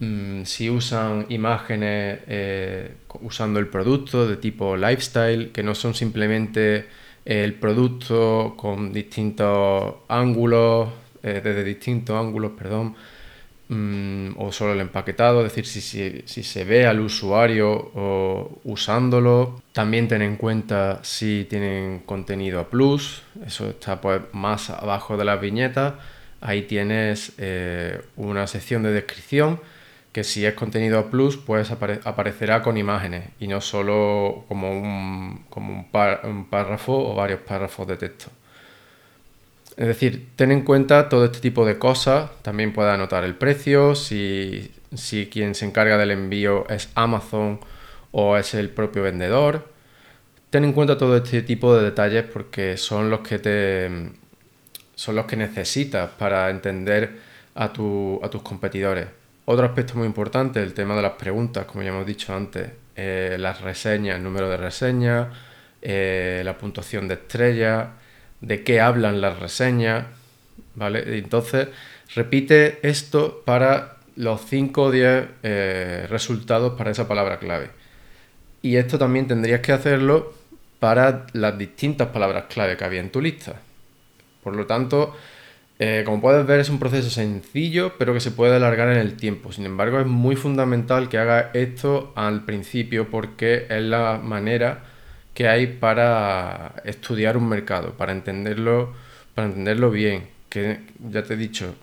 mm, 0.00 0.42
si 0.44 0.70
usan 0.70 1.26
imágenes 1.28 2.18
eh, 2.26 2.94
usando 3.20 3.60
el 3.60 3.68
producto 3.68 4.26
de 4.26 4.36
tipo 4.38 4.76
lifestyle, 4.76 5.52
que 5.52 5.62
no 5.62 5.74
son 5.76 5.94
simplemente 5.94 6.86
el 7.24 7.54
producto 7.54 8.54
con 8.56 8.92
distintos 8.92 9.94
ángulos, 10.08 10.88
eh, 11.22 11.40
desde 11.42 11.64
distintos 11.64 12.16
ángulos, 12.16 12.52
perdón, 12.56 12.94
mm, 13.68 14.30
o 14.36 14.52
solo 14.52 14.72
el 14.74 14.80
empaquetado, 14.80 15.44
es 15.44 15.54
decir, 15.54 15.66
si, 16.26 16.42
se 16.42 16.64
ve 16.64 16.86
al 16.86 17.00
usuario 17.00 17.90
usándolo. 18.64 19.62
También 19.72 20.08
ten 20.08 20.22
en 20.22 20.36
cuenta 20.36 21.00
si 21.02 21.46
tienen 21.48 22.00
contenido 22.00 22.60
a 22.60 22.68
plus, 22.68 23.22
eso 23.46 23.70
está 23.70 24.00
pues 24.00 24.20
más 24.32 24.70
abajo 24.70 25.16
de 25.16 25.24
las 25.24 25.40
viñetas. 25.40 25.94
Ahí 26.40 26.62
tienes 26.62 27.32
eh, 27.38 28.02
una 28.16 28.46
sección 28.46 28.82
de 28.82 28.92
descripción 28.92 29.60
que 30.14 30.22
si 30.22 30.46
es 30.46 30.54
contenido 30.54 31.10
plus, 31.10 31.36
pues 31.36 31.72
aparecerá 31.72 32.62
con 32.62 32.76
imágenes 32.76 33.30
y 33.40 33.48
no 33.48 33.60
solo 33.60 34.44
como 34.46 34.70
un, 34.70 35.44
como 35.50 35.74
un, 35.74 36.46
párrafo 36.46 36.92
o 37.10 37.16
varios 37.16 37.40
párrafos 37.40 37.88
de 37.88 37.96
texto. 37.96 38.26
Es 39.76 39.88
decir, 39.88 40.28
ten 40.36 40.52
en 40.52 40.62
cuenta 40.62 41.08
todo 41.08 41.24
este 41.24 41.40
tipo 41.40 41.66
de 41.66 41.80
cosas. 41.80 42.30
También 42.42 42.72
puedes 42.72 42.92
anotar 42.92 43.24
el 43.24 43.34
precio, 43.34 43.96
si, 43.96 44.72
si 44.94 45.26
quien 45.26 45.56
se 45.56 45.64
encarga 45.66 45.98
del 45.98 46.12
envío 46.12 46.68
es 46.68 46.90
Amazon 46.94 47.58
o 48.12 48.36
es 48.36 48.54
el 48.54 48.70
propio 48.70 49.02
vendedor. 49.02 49.66
Ten 50.50 50.62
en 50.62 50.74
cuenta 50.74 50.96
todo 50.96 51.16
este 51.16 51.42
tipo 51.42 51.74
de 51.76 51.82
detalles 51.82 52.22
porque 52.22 52.76
son 52.76 53.10
los 53.10 53.20
que 53.20 53.40
te 53.40 53.90
son 54.94 55.16
los 55.16 55.26
que 55.26 55.34
necesitas 55.36 56.08
para 56.10 56.50
entender 56.50 57.18
a, 57.56 57.72
tu, 57.72 58.20
a 58.22 58.30
tus 58.30 58.42
competidores. 58.42 59.08
Otro 59.46 59.66
aspecto 59.66 59.94
muy 59.96 60.06
importante, 60.06 60.62
el 60.62 60.72
tema 60.72 60.96
de 60.96 61.02
las 61.02 61.12
preguntas, 61.12 61.66
como 61.66 61.82
ya 61.82 61.90
hemos 61.90 62.06
dicho 62.06 62.34
antes, 62.34 62.70
eh, 62.96 63.36
las 63.38 63.60
reseñas, 63.60 64.16
el 64.16 64.22
número 64.22 64.48
de 64.48 64.56
reseñas, 64.56 65.28
eh, 65.82 66.40
la 66.44 66.56
puntuación 66.56 67.08
de 67.08 67.14
estrellas, 67.14 67.88
de 68.40 68.64
qué 68.64 68.80
hablan 68.80 69.20
las 69.20 69.38
reseñas, 69.38 70.06
¿vale? 70.74 71.18
Entonces, 71.18 71.68
repite 72.14 72.78
esto 72.88 73.42
para 73.44 73.96
los 74.16 74.40
5 74.46 74.82
o 74.82 74.90
10 74.90 75.24
eh, 75.42 76.06
resultados 76.08 76.74
para 76.78 76.90
esa 76.90 77.06
palabra 77.06 77.38
clave. 77.38 77.70
Y 78.62 78.76
esto 78.76 78.98
también 78.98 79.26
tendrías 79.26 79.60
que 79.60 79.72
hacerlo 79.72 80.32
para 80.78 81.26
las 81.34 81.58
distintas 81.58 82.08
palabras 82.08 82.44
clave 82.48 82.78
que 82.78 82.84
había 82.84 83.00
en 83.00 83.10
tu 83.10 83.20
lista. 83.20 83.56
Por 84.42 84.56
lo 84.56 84.66
tanto, 84.66 85.14
eh, 85.78 86.02
como 86.04 86.20
puedes 86.20 86.46
ver 86.46 86.60
es 86.60 86.68
un 86.68 86.78
proceso 86.78 87.10
sencillo 87.10 87.94
pero 87.98 88.14
que 88.14 88.20
se 88.20 88.30
puede 88.30 88.56
alargar 88.56 88.88
en 88.88 88.98
el 88.98 89.16
tiempo. 89.16 89.52
Sin 89.52 89.66
embargo 89.66 90.00
es 90.00 90.06
muy 90.06 90.36
fundamental 90.36 91.08
que 91.08 91.18
haga 91.18 91.50
esto 91.54 92.12
al 92.16 92.44
principio 92.44 93.10
porque 93.10 93.66
es 93.68 93.82
la 93.82 94.20
manera 94.22 94.84
que 95.34 95.48
hay 95.48 95.66
para 95.66 96.76
estudiar 96.84 97.36
un 97.36 97.48
mercado, 97.48 97.94
para 97.94 98.12
entenderlo, 98.12 98.94
para 99.34 99.48
entenderlo 99.48 99.90
bien. 99.90 100.28
Que 100.48 100.80
ya 101.10 101.24
te 101.24 101.34
he 101.34 101.36
dicho 101.36 101.74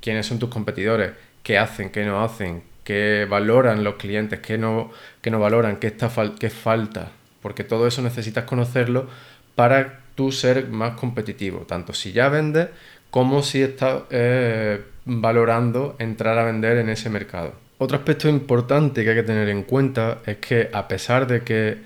quiénes 0.00 0.26
son 0.26 0.40
tus 0.40 0.48
competidores, 0.48 1.12
qué 1.44 1.58
hacen, 1.58 1.90
qué 1.90 2.04
no 2.04 2.22
hacen, 2.24 2.64
qué 2.82 3.26
valoran 3.30 3.84
los 3.84 3.94
clientes, 3.94 4.40
qué 4.40 4.58
no, 4.58 4.90
qué 5.22 5.30
no 5.30 5.38
valoran, 5.38 5.76
qué, 5.76 5.86
está 5.88 6.10
qué 6.38 6.50
falta. 6.50 7.12
Porque 7.40 7.62
todo 7.62 7.86
eso 7.86 8.02
necesitas 8.02 8.44
conocerlo 8.44 9.08
para 9.54 10.00
tú 10.16 10.32
ser 10.32 10.68
más 10.68 10.94
competitivo, 10.98 11.60
tanto 11.60 11.92
si 11.92 12.10
ya 12.10 12.28
vendes 12.28 12.68
como 13.16 13.42
si 13.42 13.62
estás 13.62 14.02
eh, 14.10 14.78
valorando 15.06 15.96
entrar 15.98 16.38
a 16.38 16.44
vender 16.44 16.76
en 16.76 16.90
ese 16.90 17.08
mercado. 17.08 17.54
Otro 17.78 17.96
aspecto 17.96 18.28
importante 18.28 19.02
que 19.02 19.08
hay 19.08 19.16
que 19.16 19.22
tener 19.22 19.48
en 19.48 19.62
cuenta 19.62 20.18
es 20.26 20.36
que 20.36 20.68
a 20.70 20.86
pesar 20.86 21.26
de 21.26 21.40
que 21.40 21.78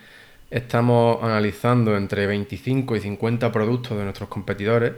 estamos 0.50 1.22
analizando 1.22 1.96
entre 1.96 2.26
25 2.26 2.96
y 2.96 3.00
50 3.00 3.52
productos 3.52 3.96
de 3.96 4.02
nuestros 4.02 4.28
competidores, 4.28 4.94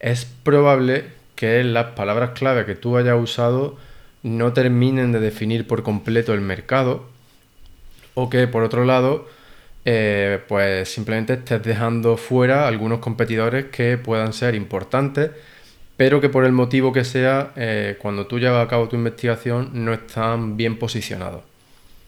es 0.00 0.26
probable 0.26 1.04
que 1.34 1.64
las 1.64 1.92
palabras 1.92 2.32
clave 2.32 2.66
que 2.66 2.74
tú 2.74 2.98
hayas 2.98 3.18
usado 3.18 3.78
no 4.22 4.52
terminen 4.52 5.12
de 5.12 5.20
definir 5.20 5.66
por 5.66 5.82
completo 5.82 6.34
el 6.34 6.42
mercado 6.42 7.06
o 8.12 8.28
que 8.28 8.46
por 8.48 8.64
otro 8.64 8.84
lado 8.84 9.26
eh, 9.86 10.40
pues 10.46 10.90
simplemente 10.90 11.32
estés 11.32 11.62
dejando 11.62 12.18
fuera 12.18 12.68
algunos 12.68 12.98
competidores 12.98 13.70
que 13.70 13.96
puedan 13.96 14.34
ser 14.34 14.54
importantes 14.54 15.30
pero 16.00 16.18
que 16.18 16.30
por 16.30 16.46
el 16.46 16.52
motivo 16.52 16.94
que 16.94 17.04
sea 17.04 17.52
eh, 17.56 17.98
cuando 18.00 18.26
tú 18.26 18.38
llevas 18.38 18.64
a 18.64 18.68
cabo 18.70 18.88
tu 18.88 18.96
investigación 18.96 19.84
no 19.84 19.92
están 19.92 20.56
bien 20.56 20.78
posicionados 20.78 21.42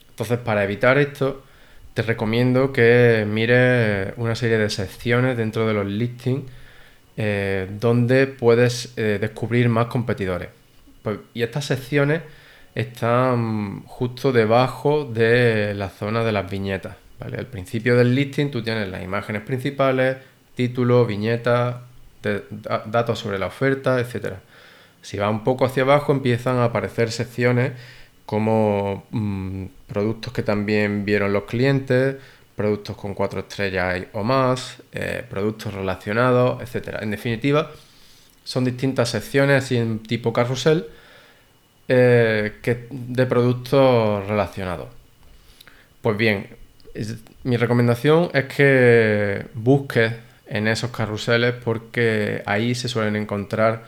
entonces 0.09 0.39
para 0.39 0.65
evitar 0.65 0.97
esto 0.97 1.43
te 1.93 2.01
recomiendo 2.01 2.73
que 2.73 3.27
mires 3.29 4.15
una 4.17 4.35
serie 4.35 4.57
de 4.57 4.71
secciones 4.71 5.37
dentro 5.37 5.67
de 5.67 5.75
los 5.75 5.85
listings 5.85 6.51
eh, 7.19 7.69
donde 7.79 8.27
puedes 8.29 8.97
descubrir 8.97 9.69
más 9.69 9.89
competidores 9.89 10.49
pues, 11.03 11.19
y 11.35 11.43
estas 11.43 11.67
secciones 11.67 12.23
están 12.75 13.83
justo 13.83 14.33
debajo 14.33 15.05
de 15.05 15.75
la 15.75 15.91
zona 15.91 16.25
de 16.25 16.33
las 16.33 16.51
viñetas. 16.51 16.97
Al 17.21 17.47
principio 17.47 17.95
del 17.99 18.15
listing 18.15 18.51
tú 18.51 18.63
tienes 18.63 18.89
las 18.89 19.03
imágenes 19.03 19.43
principales, 19.43 20.17
título, 20.55 21.05
datos 22.87 23.19
sobre 23.19 23.39
la 23.39 23.47
oferta, 23.47 24.01
etc. 24.01 24.35
Si 25.03 25.19
va 25.19 25.29
un 25.29 25.45
poco 25.45 25.65
hacia 25.65 25.83
abajo 25.83 26.13
empiezan 26.13 26.59
a 26.59 26.65
aparecer 26.65 27.11
secciones 27.11 27.73
como 28.27 29.05
mm, 29.11 29.67
productos 29.89 30.33
que 30.33 30.43
también 30.43 31.05
vieron 31.05 31.33
los 31.33 31.45
clientes, 31.45 32.17
productos 32.57 32.97
con 32.97 33.15
cuatro 33.15 33.41
estrellas 33.41 34.05
o 34.13 34.23
más, 34.23 34.79
eh, 34.93 35.25
productos 35.29 35.75
relacionados, 35.75 36.63
etc. 36.63 36.99
En 37.01 37.11
definitiva, 37.11 37.71
son 38.45 38.65
distintas 38.65 39.11
secciones 39.11 39.65
así 39.65 39.77
en 39.77 40.01
tipo 40.01 40.33
carrusel 40.33 40.87
eh, 41.89 42.59
que, 42.63 42.87
de 42.91 43.27
productos 43.27 44.27
relacionados. 44.27 44.89
Pues 46.01 46.17
bien, 46.17 46.49
mi 47.45 47.57
recomendación 47.57 48.31
es 48.35 48.45
que 48.47 49.47
busques 49.55 50.13
en 50.53 50.69
esos 50.69 50.91
carruseles 50.91 51.55
porque 51.65 52.43
ahí 52.45 52.75
se 52.75 52.87
suelen 52.87 53.17
encontrar 53.17 53.85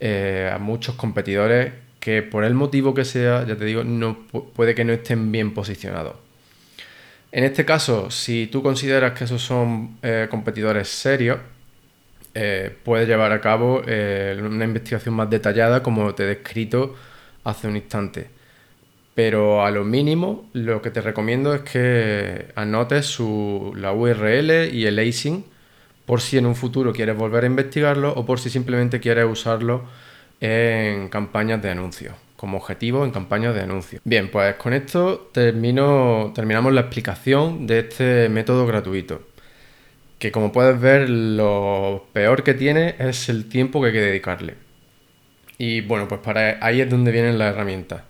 eh, 0.00 0.50
a 0.50 0.58
muchos 0.58 0.94
competidores 0.94 1.72
que 2.00 2.22
por 2.22 2.44
el 2.44 2.54
motivo 2.54 2.94
que 2.94 3.04
sea, 3.04 3.44
ya 3.46 3.56
te 3.56 3.66
digo, 3.66 3.84
no 3.84 4.26
puede 4.54 4.74
que 4.74 4.84
no 4.86 4.94
estén 4.94 5.30
bien 5.30 5.52
posicionados. 5.52 6.14
En 7.30 7.44
este 7.44 7.66
caso, 7.66 8.10
si 8.10 8.46
tú 8.46 8.62
consideras 8.62 9.12
que 9.12 9.24
esos 9.24 9.42
son 9.42 9.98
eh, 10.02 10.28
competidores 10.30 10.88
serios, 10.88 11.40
eh, 12.34 12.74
puedes 12.84 13.06
llevar 13.06 13.32
a 13.32 13.40
cabo 13.42 13.82
una 13.82 14.64
investigación 14.64 15.14
más 15.14 15.28
detallada 15.28 15.82
como 15.82 16.14
te 16.14 16.22
he 16.22 16.26
descrito 16.26 16.96
hace 17.44 17.68
un 17.68 17.76
instante. 17.76 18.30
Pero 19.14 19.62
a 19.62 19.70
lo 19.70 19.84
mínimo 19.84 20.48
lo 20.54 20.80
que 20.80 20.90
te 20.90 21.02
recomiendo 21.02 21.52
es 21.54 21.62
que 21.62 22.46
anotes 22.54 23.04
su, 23.04 23.74
la 23.76 23.92
URL 23.92 24.72
y 24.72 24.86
el 24.86 24.98
ASIN 24.98 25.44
por 26.08 26.22
si 26.22 26.38
en 26.38 26.46
un 26.46 26.56
futuro 26.56 26.94
quieres 26.94 27.18
volver 27.18 27.44
a 27.44 27.48
investigarlo 27.48 28.14
o 28.14 28.24
por 28.24 28.40
si 28.40 28.48
simplemente 28.48 28.98
quieres 28.98 29.26
usarlo 29.26 29.82
en 30.40 31.08
campañas 31.08 31.60
de 31.60 31.68
anuncios, 31.68 32.14
como 32.34 32.56
objetivo 32.56 33.04
en 33.04 33.10
campañas 33.10 33.54
de 33.54 33.60
anuncios. 33.60 34.00
Bien, 34.06 34.30
pues 34.30 34.54
con 34.54 34.72
esto 34.72 35.28
termino, 35.34 36.32
terminamos 36.34 36.72
la 36.72 36.80
explicación 36.80 37.66
de 37.66 37.80
este 37.80 38.30
método 38.30 38.66
gratuito 38.66 39.20
que 40.18 40.32
como 40.32 40.50
puedes 40.50 40.80
ver 40.80 41.10
lo 41.10 42.06
peor 42.14 42.42
que 42.42 42.54
tiene 42.54 42.94
es 42.98 43.28
el 43.28 43.46
tiempo 43.50 43.82
que 43.82 43.88
hay 43.88 43.92
que 43.92 44.00
dedicarle. 44.00 44.54
Y 45.58 45.82
bueno, 45.82 46.08
pues 46.08 46.22
para 46.22 46.56
ahí 46.64 46.80
es 46.80 46.88
donde 46.88 47.12
vienen 47.12 47.36
las 47.36 47.52
herramientas. 47.52 48.00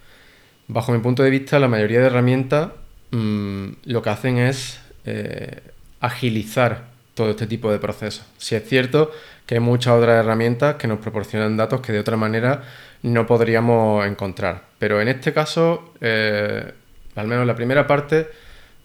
Bajo 0.69 0.93
mi 0.93 1.01
punto 1.01 1.25
de 1.25 1.31
vista, 1.31 1.59
la 1.59 1.67
mayoría 1.67 1.99
de 1.99 2.07
herramientas 2.07 2.71
mm, 3.11 3.69
lo 3.87 4.03
que 4.03 4.11
hacen 4.11 4.39
es 4.39 4.81
eh, 5.05 5.63
agilizar 5.99 6.88
todo 7.19 7.31
este 7.31 7.49
tipo 7.49 7.73
de 7.73 7.81
procesos. 7.81 8.25
Si 8.39 8.55
es 8.55 8.65
cierto 8.65 9.11
que 9.45 9.57
hay 9.57 9.61
muchas 9.61 9.95
otras 9.95 10.25
herramientas 10.25 10.77
que 10.77 10.87
nos 10.87 11.01
proporcionan 11.01 11.57
datos 11.57 11.81
que 11.81 11.93
de 11.93 11.99
otra 11.99 12.17
manera 12.17 12.63
no 13.03 13.27
podríamos 13.27 14.07
encontrar. 14.07 14.67
Pero 14.79 15.01
en 15.01 15.09
este 15.09 15.33
caso, 15.33 15.93
eh, 16.01 16.73
al 17.17 17.27
menos 17.27 17.45
la 17.45 17.57
primera 17.57 17.89
parte, 17.89 18.29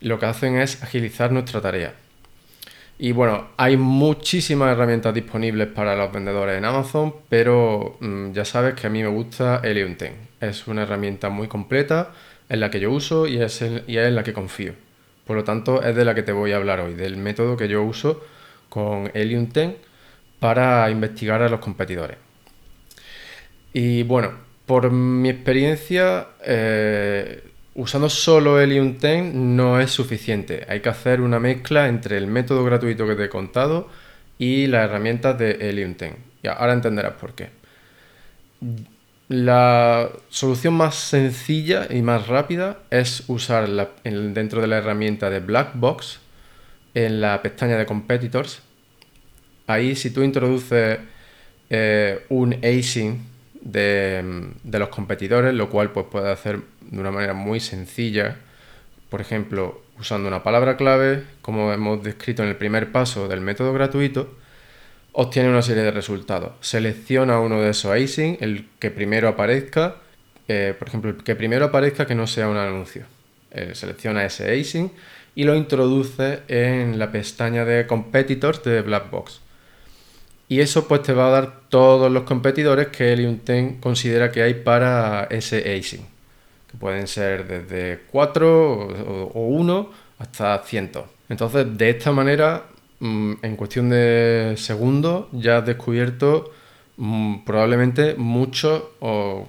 lo 0.01 0.17
que 0.17 0.25
hacen 0.25 0.57
es 0.57 0.81
agilizar 0.81 1.31
nuestra 1.31 1.61
tarea. 1.61 1.93
Y 2.97 3.11
bueno, 3.11 3.49
hay 3.55 3.77
muchísimas 3.77 4.71
herramientas 4.71 5.13
disponibles 5.13 5.67
para 5.67 5.95
los 5.95 6.11
vendedores 6.11 6.57
en 6.57 6.65
Amazon, 6.65 7.13
pero 7.29 7.97
mm, 7.99 8.31
ya 8.31 8.45
sabes 8.45 8.73
que 8.73 8.87
a 8.87 8.89
mí 8.89 9.03
me 9.03 9.09
gusta 9.09 9.61
Helium 9.63 9.95
10. 9.95 10.11
Es 10.41 10.67
una 10.67 10.83
herramienta 10.83 11.29
muy 11.29 11.47
completa, 11.47 12.13
en 12.49 12.59
la 12.59 12.71
que 12.71 12.79
yo 12.79 12.89
uso 12.89 13.27
es, 13.27 13.61
y 13.87 13.97
es 13.97 14.07
en 14.07 14.15
la 14.15 14.23
que 14.23 14.33
confío. 14.33 14.73
Por 15.25 15.37
lo 15.37 15.43
tanto, 15.43 15.81
es 15.83 15.95
de 15.95 16.05
la 16.05 16.15
que 16.15 16.23
te 16.23 16.31
voy 16.31 16.51
a 16.51 16.57
hablar 16.57 16.79
hoy, 16.81 16.93
del 16.95 17.17
método 17.17 17.55
que 17.55 17.67
yo 17.67 17.83
uso 17.83 18.23
con 18.69 19.11
Helium 19.13 19.49
10 19.49 19.75
para 20.39 20.89
investigar 20.89 21.41
a 21.41 21.49
los 21.49 21.59
competidores. 21.59 22.17
Y 23.73 24.03
bueno, 24.03 24.31
por 24.65 24.91
mi 24.91 25.29
experiencia, 25.29 26.27
eh, 26.43 27.43
usando 27.75 28.09
solo 28.09 28.59
Helium 28.59 28.97
10 28.97 29.33
no 29.33 29.79
es 29.79 29.91
suficiente. 29.91 30.65
Hay 30.67 30.81
que 30.81 30.89
hacer 30.89 31.21
una 31.21 31.39
mezcla 31.39 31.87
entre 31.87 32.17
el 32.17 32.27
método 32.27 32.63
gratuito 32.63 33.07
que 33.07 33.15
te 33.15 33.25
he 33.25 33.29
contado 33.29 33.89
y 34.37 34.67
las 34.67 34.85
herramientas 34.89 35.37
de 35.39 35.51
Helium 35.69 35.95
10. 35.97 36.13
Y 36.43 36.47
ahora 36.47 36.73
entenderás 36.73 37.13
por 37.13 37.33
qué. 37.33 37.49
La 39.33 40.11
solución 40.29 40.75
más 40.75 40.93
sencilla 40.93 41.87
y 41.89 42.03
más 42.03 42.27
rápida 42.27 42.77
es 42.91 43.23
usar 43.27 43.67
dentro 44.03 44.61
de 44.61 44.67
la 44.67 44.77
herramienta 44.77 45.31
de 45.31 45.39
Blackbox 45.39 46.19
en 46.93 47.19
la 47.19 47.41
pestaña 47.41 47.75
de 47.75 47.87
Competitors. 47.87 48.61
Ahí 49.65 49.95
si 49.95 50.11
tú 50.11 50.21
introduces 50.21 50.99
eh, 51.71 52.27
un 52.29 52.53
async 52.63 53.21
de, 53.59 54.53
los 54.65 54.89
competidores, 54.89 55.51
lo 55.55 55.67
cual 55.67 55.89
pues, 55.89 56.05
puede 56.11 56.31
hacer 56.31 56.59
de 56.81 56.99
una 56.99 57.09
manera 57.09 57.33
muy 57.33 57.59
sencilla, 57.59 58.37
por 59.09 59.19
ejemplo, 59.19 59.81
usando 59.99 60.27
una 60.27 60.43
palabra 60.43 60.77
clave, 60.77 61.23
como 61.41 61.73
hemos 61.73 62.03
descrito 62.03 62.43
en 62.43 62.49
el 62.49 62.55
primer 62.55 62.91
paso 62.91 63.27
del 63.27 63.41
método 63.41 63.73
gratuito, 63.73 64.31
obtiene 65.13 65.49
una 65.49 65.61
serie 65.61 65.83
de 65.83 65.91
resultados. 65.91 66.53
Selecciona 66.61 67.39
uno 67.39 67.61
de 67.61 67.71
esos 67.71 67.91
async, 67.91 68.41
el 68.41 68.67
que 68.79 68.91
primero 68.91 69.27
aparezca, 69.27 69.95
eh, 70.47 70.75
por 70.77 70.87
ejemplo, 70.87 71.11
el 71.11 71.23
que 71.23 71.35
primero 71.35 71.65
aparezca 71.65 72.05
que 72.05 72.15
no 72.15 72.27
sea 72.27 72.47
un 72.49 72.57
anuncio. 72.57 73.05
Eh, 73.51 73.71
selecciona 73.73 74.25
ese 74.25 74.59
async 74.59 74.91
y 75.35 75.43
lo 75.45 75.55
introduce 75.55 76.41
en 76.47 76.99
la 76.99 77.11
pestaña 77.11 77.65
de 77.65 77.87
competitors 77.87 78.63
de 78.63 78.81
Blackbox. 78.81 79.41
Y 80.49 80.59
eso 80.59 80.87
pues 80.87 81.01
te 81.03 81.13
va 81.13 81.27
a 81.27 81.31
dar 81.31 81.61
todos 81.69 82.11
los 82.11 82.23
competidores 82.23 82.87
que 82.87 83.13
Helium 83.13 83.39
10 83.45 83.79
considera 83.79 84.31
que 84.31 84.43
hay 84.43 84.53
para 84.55 85.23
ese 85.31 85.73
async 85.73 86.13
pueden 86.79 87.07
ser 87.07 87.47
desde 87.47 88.01
4 88.11 89.29
o 89.33 89.47
1 89.47 89.91
hasta 90.19 90.59
cientos. 90.59 91.05
Entonces, 91.29 91.77
de 91.77 91.89
esta 91.89 92.11
manera, 92.11 92.63
en 93.03 93.55
cuestión 93.57 93.89
de 93.89 94.55
segundos, 94.57 95.27
ya 95.33 95.57
has 95.57 95.65
descubierto 95.65 96.51
mm, 96.97 97.43
probablemente 97.43 98.15
muchos, 98.15 98.83
o 98.99 99.47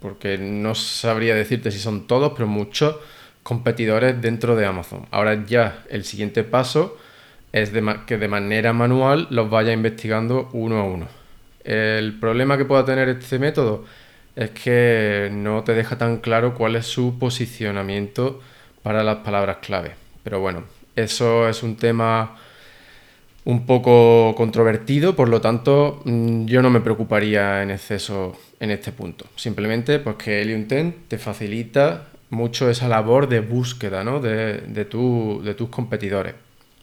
porque 0.00 0.38
no 0.38 0.74
sabría 0.74 1.34
decirte 1.34 1.70
si 1.70 1.78
son 1.78 2.06
todos, 2.06 2.32
pero 2.32 2.46
muchos 2.46 2.96
competidores 3.42 4.20
dentro 4.20 4.56
de 4.56 4.66
Amazon. 4.66 5.06
Ahora 5.12 5.46
ya 5.46 5.84
el 5.88 6.04
siguiente 6.04 6.42
paso 6.42 6.96
es 7.52 7.70
que 8.06 8.18
de 8.18 8.28
manera 8.28 8.72
manual 8.72 9.28
los 9.30 9.48
vaya 9.48 9.72
investigando 9.72 10.50
uno 10.52 10.80
a 10.80 10.84
uno. 10.84 11.08
El 11.62 12.18
problema 12.18 12.58
que 12.58 12.64
pueda 12.64 12.84
tener 12.84 13.08
este 13.08 13.38
método 13.38 13.84
es 14.34 14.50
que 14.50 15.30
no 15.32 15.64
te 15.64 15.74
deja 15.74 15.96
tan 15.96 16.18
claro 16.18 16.54
cuál 16.54 16.76
es 16.76 16.86
su 16.86 17.18
posicionamiento 17.18 18.40
para 18.82 19.02
las 19.02 19.18
palabras 19.18 19.58
clave. 19.62 19.94
Pero 20.22 20.40
bueno, 20.40 20.64
eso 20.96 21.48
es 21.48 21.62
un 21.62 21.76
tema 21.76 22.36
un 23.46 23.64
poco 23.64 24.34
controvertido, 24.36 25.16
por 25.16 25.28
lo 25.28 25.40
tanto 25.40 26.02
mm, 26.04 26.46
yo 26.46 26.62
no 26.62 26.68
me 26.68 26.80
preocuparía 26.80 27.62
en 27.62 27.70
exceso 27.70 28.36
en 28.60 28.70
este 28.70 28.92
punto. 28.92 29.24
Simplemente 29.36 29.98
pues 30.00 30.16
que 30.16 30.42
Helium 30.42 30.66
10 30.68 31.08
te 31.08 31.16
facilita 31.16 32.08
mucho 32.30 32.68
esa 32.68 32.88
labor 32.88 33.28
de 33.28 33.40
búsqueda 33.40 34.02
¿no? 34.04 34.20
de, 34.20 34.58
de, 34.66 34.84
de 34.84 35.54
tus 35.54 35.68
competidores. 35.70 36.34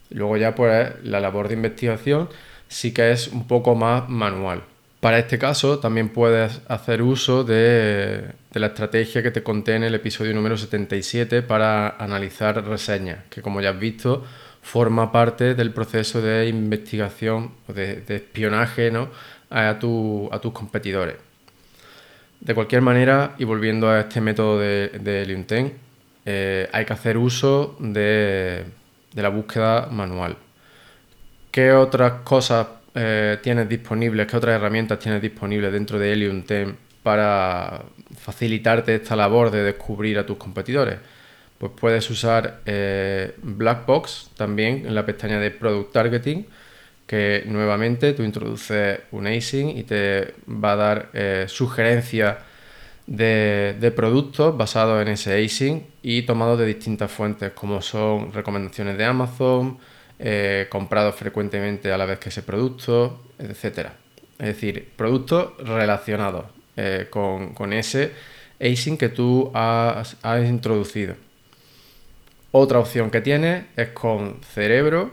Luego 0.10 0.38
ya 0.38 0.56
pues 0.56 0.94
la 1.04 1.20
labor 1.20 1.50
de 1.50 1.56
investigación 1.56 2.30
sí 2.70 2.94
que 2.94 3.12
es 3.12 3.28
un 3.28 3.46
poco 3.46 3.76
más 3.76 4.08
manual. 4.08 4.64
Para 5.04 5.20
este 5.20 5.38
caso 5.38 5.80
también 5.80 6.08
puedes 6.08 6.62
hacer 6.70 7.02
uso 7.02 7.44
de, 7.44 8.24
la 8.54 8.68
estrategia 8.68 9.22
que 9.22 9.32
te 9.32 9.44
conté 9.44 9.76
en 9.76 9.84
el 9.84 9.96
episodio 9.96 10.34
número 10.34 10.56
77 10.56 11.42
para 11.42 11.90
analizar 11.90 12.66
reseñas, 12.66 13.26
que 13.30 13.42
como 13.42 13.60
ya 13.60 13.72
has 13.72 13.80
visto 13.80 14.24
forma 14.64 15.12
parte 15.12 15.54
del 15.54 15.72
proceso 15.72 16.22
de 16.22 16.48
investigación 16.48 17.52
o 17.68 17.74
de, 17.74 18.04
espionaje 18.08 18.90
¿no? 18.90 19.10
a, 19.50 19.70
a 19.70 19.80
tus 19.80 20.52
competidores. 20.54 21.18
De 22.40 22.56
cualquier 22.56 22.82
manera, 22.82 23.36
y 23.38 23.44
volviendo 23.44 23.90
a 23.90 24.02
este 24.02 24.20
método 24.20 24.60
de, 24.60 24.90
de 24.90 25.26
eh, 26.26 26.70
hay 26.72 26.86
que 26.86 26.94
hacer 26.94 27.18
uso 27.18 27.76
de, 27.80 28.66
la 29.14 29.30
búsqueda 29.30 29.88
manual. 29.92 30.38
¿Qué 31.52 31.72
otras 31.72 32.22
cosas 32.24 32.68
eh, 32.96 33.38
tienes 33.42 33.70
disponibles, 33.70 34.28
qué 34.28 34.38
otras 34.38 34.56
herramientas 34.56 35.00
tienes 35.00 35.22
disponibles 35.22 35.72
dentro 35.72 36.00
de 36.00 36.16
10 36.16 36.76
para 37.04 37.84
facilitarte 38.18 38.96
esta 38.96 39.16
labor 39.16 39.52
de 39.52 39.64
descubrir 39.64 40.18
a 40.18 40.26
tus 40.26 40.38
competidores? 40.38 40.98
Pues 41.64 41.72
puedes 41.80 42.10
usar 42.10 42.60
eh, 42.66 43.36
Blackbox 43.42 44.32
también 44.36 44.86
en 44.86 44.94
la 44.94 45.06
pestaña 45.06 45.40
de 45.40 45.50
Product 45.50 45.94
Targeting, 45.94 46.46
que 47.08 47.44
nuevamente 47.46 48.12
tú 48.12 48.24
introduces 48.24 49.00
un 49.12 49.28
async 49.28 49.78
y 49.78 49.84
te 49.84 50.34
va 50.46 50.74
a 50.74 50.76
dar 50.76 51.10
eh, 51.14 51.46
sugerencias 51.48 52.36
de, 53.08 53.94
productos 53.96 54.58
basados 54.58 55.02
en 55.02 55.08
ese 55.08 55.42
async 55.42 55.84
y 56.02 56.24
tomados 56.24 56.60
de 56.60 56.66
distintas 56.66 57.10
fuentes, 57.10 57.54
como 57.54 57.82
son 57.82 58.34
recomendaciones 58.34 58.98
de 58.98 59.06
Amazon, 59.06 59.78
eh, 60.20 60.68
comprados 60.70 61.16
frecuentemente 61.16 61.94
a 61.94 61.98
la 61.98 62.04
vez 62.04 62.20
que 62.20 62.28
ese 62.28 62.44
producto, 62.44 63.24
etc. 63.40 63.88
Es 64.38 64.48
decir, 64.48 64.92
productos 64.98 65.54
relacionados 65.60 66.44
eh, 66.76 67.08
con, 67.10 67.72
ese 67.72 68.12
async 68.60 69.00
que 69.00 69.08
tú 69.08 69.50
has, 69.54 70.18
has 70.22 70.44
introducido. 70.44 71.16
Otra 72.56 72.78
opción 72.78 73.10
que 73.10 73.20
tienes 73.20 73.66
es 73.76 73.90
con 73.90 74.40
Cerebro, 74.44 75.12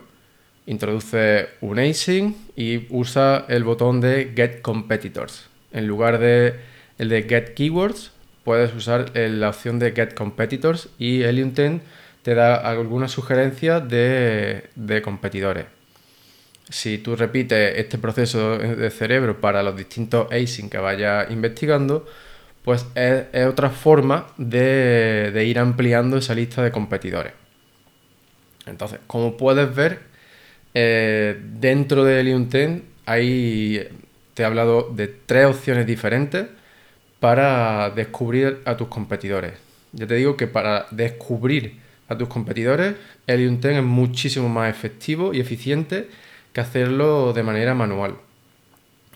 introduce 0.66 1.48
un 1.62 1.78
async 1.78 2.36
y 2.54 2.86
usa 2.90 3.46
el 3.48 3.64
botón 3.64 4.02
de 4.02 4.34
Get 4.36 4.60
Competitors. 4.60 5.48
En 5.72 5.86
lugar 5.86 6.18
de 6.18 6.56
el 6.98 7.08
de 7.08 7.22
Get 7.22 7.54
Keywords, 7.54 8.12
puedes 8.44 8.74
usar 8.74 9.12
la 9.16 9.48
opción 9.48 9.78
de 9.78 9.92
Get 9.92 10.12
Competitors 10.12 10.90
y 10.98 11.22
el 11.22 11.38
intent 11.38 11.82
te 12.20 12.34
da 12.34 12.56
alguna 12.56 13.08
sugerencia 13.08 13.80
de, 13.80 15.00
competidores. 15.02 15.64
Si 16.68 16.98
tú 16.98 17.16
repites 17.16 17.78
este 17.78 17.96
proceso 17.96 18.58
de 18.58 18.90
cerebro 18.90 19.40
para 19.40 19.62
los 19.62 19.74
distintos 19.74 20.30
async 20.30 20.70
que 20.70 20.76
vayas 20.76 21.30
investigando, 21.30 22.04
pues 22.64 22.86
es, 22.94 23.46
otra 23.46 23.70
forma 23.70 24.26
de, 24.36 25.44
ir 25.46 25.58
ampliando 25.58 26.16
esa 26.18 26.34
lista 26.34 26.62
de 26.62 26.70
competidores. 26.70 27.32
Entonces, 28.66 29.00
como 29.06 29.36
puedes 29.36 29.74
ver, 29.74 30.00
eh, 30.74 31.40
dentro 31.58 32.04
de 32.04 32.22
10 32.22 32.82
hay, 33.06 33.88
te 34.34 34.42
he 34.42 34.46
hablado 34.46 34.90
de 34.94 35.08
tres 35.08 35.46
opciones 35.46 35.86
diferentes 35.86 36.46
para 37.18 37.90
descubrir 37.90 38.60
a 38.64 38.76
tus 38.76 38.88
competidores. 38.88 39.54
Ya 39.92 40.06
te 40.06 40.14
digo 40.14 40.36
que 40.36 40.46
para 40.46 40.86
descubrir 40.90 41.80
a 42.08 42.16
tus 42.16 42.28
competidores, 42.28 42.94
10 43.26 43.64
es 43.64 43.82
muchísimo 43.82 44.48
más 44.48 44.70
efectivo 44.70 45.32
y 45.32 45.40
eficiente 45.40 46.08
que 46.52 46.60
hacerlo 46.60 47.32
de 47.32 47.42
manera 47.42 47.74
manual. 47.74 48.16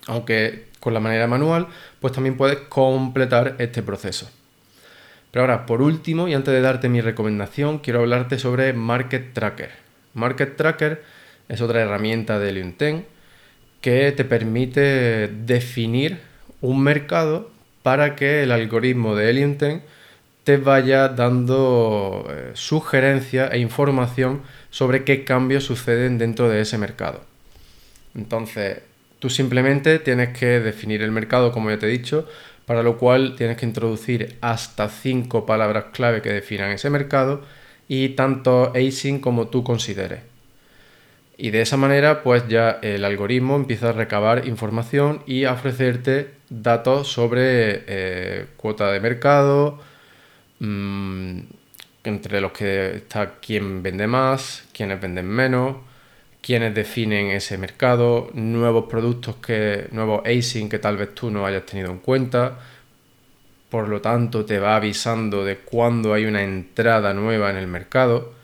Aunque 0.07 0.67
con 0.85 0.93
la 0.93 1.01
manera 1.01 1.27
manual, 1.27 1.67
pues 1.99 2.13
también 2.13 2.37
puedes 2.37 2.59
completar 2.69 3.57
este 3.59 3.83
proceso. 3.83 4.31
Pero 5.31 5.45
ahora, 5.45 5.65
por 5.65 5.81
último, 5.81 6.29
y 6.29 6.35
antes 6.35 6.53
de 6.53 6.61
darte 6.61 6.91
mi 6.91 7.01
recomendación, 7.01 7.79
quiero 7.79 8.01
hablarte 8.01 8.39
sobre 8.39 8.75
Market 8.75 9.33
Tracker. 9.33 9.71
Market 10.13 10.57
Tracker 10.57 11.03
es 11.49 11.63
otra 11.63 11.81
herramienta 11.81 12.39
de 12.39 12.53
LinkedIn 12.53 13.07
que 13.81 14.13
te 14.13 14.25
permite 14.27 15.29
definir 15.29 16.21
un 16.61 16.83
mercado 16.83 17.51
para 17.83 18.15
que 18.15 18.43
el 18.43 18.53
algoritmo 18.53 19.17
de 19.17 19.33
LinkedIn 19.33 19.83
te 20.45 20.59
vaya 20.59 21.09
dando 21.09 22.27
eh, 22.29 22.51
sugerencias 22.53 23.51
e 23.53 23.59
información 23.59 24.43
sobre 24.69 25.05
qué 25.05 25.25
cambios 25.25 25.65
suceden 25.65 26.19
dentro 26.19 26.51
de 26.51 26.61
ese 26.61 26.77
mercado. 26.77 27.23
Entonces, 28.15 28.83
tú 29.25 29.31
simplemente 29.31 30.01
tienes 30.01 30.37
que 30.39 30.61
definir 30.61 31.01
el 31.01 31.11
mercado, 31.11 31.51
como 31.51 31.71
ya 31.71 31.79
te 31.79 31.87
he 31.87 31.89
dicho, 31.89 32.29
para 32.67 32.83
lo 32.83 32.99
cual 32.99 33.37
tienes 33.37 33.57
que 33.57 33.65
introducir 33.65 34.37
hasta 34.43 34.91
cinco 34.91 35.47
palabras 35.47 35.87
clave 35.95 36.21
que 36.21 36.29
definan 36.29 36.73
ese 36.73 36.91
mercado 36.91 37.41
y 37.89 38.11
tanto 38.11 38.71
async 38.75 39.23
como 39.23 39.49
tú 39.49 39.65
consideres. 39.65 40.21
Y 41.39 41.53
de 41.53 41.63
esa 41.63 41.79
manera, 41.79 42.23
pues 42.23 42.47
ya 42.49 42.81
el 42.83 43.03
algoritmo 43.03 43.57
empieza 43.57 43.89
a 43.89 43.93
recabar 43.93 44.47
información 44.47 45.23
y 45.27 45.45
a 45.45 45.55
ofrecerte 45.55 46.33
datos 46.51 47.09
sobre 47.09 47.85
eh, 47.87 48.47
cuota 48.59 48.93
de 48.93 49.01
mercado, 49.01 49.81
mm, 50.59 51.39
entre 52.05 52.43
los 52.43 52.53
que 52.53 52.97
está 52.97 53.37
quién 53.41 53.83
vende 53.83 54.07
más, 54.07 54.69
quiénes 54.75 55.01
venden 55.01 55.29
menos, 55.29 55.77
quiénes 56.45 56.75
definen 56.75 57.29
ese 57.29 57.57
mercado, 57.57 58.31
nuevos 58.35 58.85
productos 58.85 59.37
que, 59.37 59.89
nuevos 59.93 60.23
async 60.27 60.71
que 60.71 60.79
tal 60.79 60.99
vez 60.99 61.15
tú 61.15 61.31
no 61.31 61.47
hayas 61.47 61.65
tenido 61.65 61.91
en 61.91 61.99
cuenta. 61.99 62.59
Por 63.71 63.89
lo 63.89 64.01
tanto, 64.03 64.45
te 64.45 64.59
va 64.59 64.77
avisando 64.77 65.45
de 65.45 65.57
cuándo 65.59 66.13
hay 66.13 66.27
una 66.27 66.43
entrada 66.43 67.15
nueva 67.15 67.51
en 67.51 67.57
el 67.57 67.67
mercado. 67.67 68.35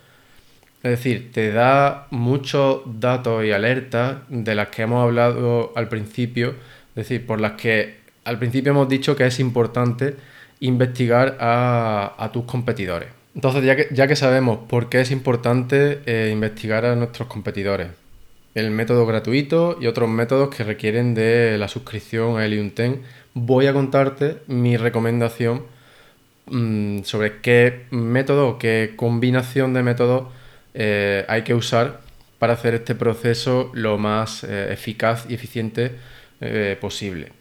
Es 0.82 0.92
decir, 0.92 1.30
te 1.30 1.52
da 1.52 2.06
muchos 2.10 2.82
datos 2.86 3.44
y 3.44 3.52
alertas 3.52 4.22
de 4.30 4.54
las 4.54 4.68
que 4.68 4.82
hemos 4.82 5.02
hablado 5.02 5.72
al 5.76 5.88
principio, 5.88 6.54
es 6.90 6.94
decir, 6.94 7.26
por 7.26 7.38
las 7.38 7.52
que 7.52 8.00
al 8.24 8.38
principio 8.38 8.72
hemos 8.72 8.88
dicho 8.88 9.14
que 9.14 9.26
es 9.26 9.40
importante 9.40 10.16
investigar 10.60 11.36
a, 11.38 12.30
tus 12.32 12.44
competidores. 12.44 13.19
Entonces, 13.34 13.64
ya 13.64 13.76
que, 13.76 13.88
ya 13.92 14.06
que, 14.08 14.16
sabemos 14.16 14.58
por 14.68 14.88
qué 14.88 15.00
es 15.00 15.10
importante 15.10 16.00
eh, 16.06 16.30
investigar 16.32 16.84
a 16.84 16.96
nuestros 16.96 17.28
competidores, 17.28 17.88
el 18.54 18.70
método 18.72 19.06
gratuito 19.06 19.78
y 19.80 19.86
otros 19.86 20.08
métodos 20.08 20.54
que 20.54 20.64
requieren 20.64 21.14
de 21.14 21.56
la 21.56 21.68
suscripción 21.68 22.38
a 22.38 22.44
Helium 22.44 22.72
10, 22.74 22.98
voy 23.34 23.66
a 23.68 23.72
contarte 23.72 24.38
mi 24.48 24.76
recomendación 24.76 25.64
mm, 26.46 27.02
sobre 27.04 27.40
qué 27.40 27.86
método, 27.90 28.58
qué 28.58 28.94
combinación 28.96 29.74
de 29.74 29.82
métodos 29.84 30.28
eh, 30.74 31.24
hay 31.28 31.42
que 31.42 31.54
usar 31.54 32.00
para 32.40 32.54
hacer 32.54 32.74
este 32.74 32.94
proceso 32.96 33.70
lo 33.74 33.98
más 33.98 34.42
eh, 34.44 34.72
eficaz 34.72 35.26
y 35.28 35.34
eficiente 35.34 35.96
posible. 36.80 37.32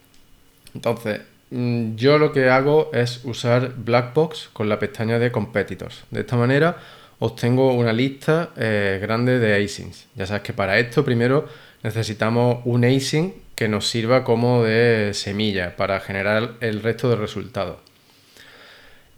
Entonces, 0.76 1.22
yo 1.52 2.18
lo 2.18 2.32
que 2.32 2.50
hago 2.50 2.92
es 2.94 3.22
usar 3.24 3.74
Blackbox 3.76 4.50
con 4.54 4.70
la 4.70 4.80
pestaña 4.80 5.20
de 5.20 5.32
Competitors. 5.32 6.04
De 6.12 6.22
esta 6.22 6.36
manera 6.36 6.78
obtengo 7.20 7.74
una 7.74 7.92
lista 7.92 8.52
grande 8.56 9.40
de 9.40 9.64
asyncs. 9.64 10.08
Ya 10.16 10.26
sabes 10.26 10.44
que 10.44 10.54
para 10.54 10.80
esto 10.80 11.04
primero 11.04 11.48
necesitamos 11.84 12.60
un 12.66 12.86
async 12.86 13.34
que 13.56 13.68
nos 13.68 13.88
sirva 13.88 14.24
como 14.24 14.64
de 14.64 15.12
semilla 15.14 15.76
para 15.76 16.00
generar 16.00 16.56
el 16.62 16.82
resto 16.82 17.10
de 17.10 17.16
resultados. 17.16 17.78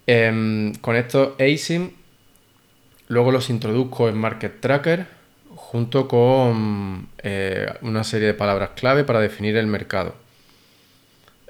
Em, 0.06 0.74
con 0.76 0.96
estos 0.96 1.34
async 1.38 1.92
Luego 3.12 3.30
los 3.30 3.50
introduzco 3.50 4.08
en 4.08 4.16
Market 4.16 4.58
Tracker 4.60 5.06
junto 5.54 6.08
con 6.08 7.08
eh, 7.18 7.70
una 7.82 8.04
serie 8.04 8.28
de 8.28 8.32
palabras 8.32 8.70
clave 8.74 9.04
para 9.04 9.20
definir 9.20 9.54
el 9.58 9.66
mercado. 9.66 10.14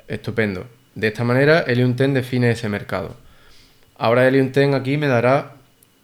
Estupendo. 0.08 0.66
De 0.94 1.08
esta 1.08 1.24
manera, 1.24 1.64
Helium 1.66 1.96
10 1.96 2.14
define 2.14 2.50
ese 2.50 2.68
mercado. 2.68 3.16
Ahora 3.96 4.26
Helium 4.26 4.52
10 4.52 4.74
aquí 4.74 4.96
me 4.96 5.06
dará 5.06 5.52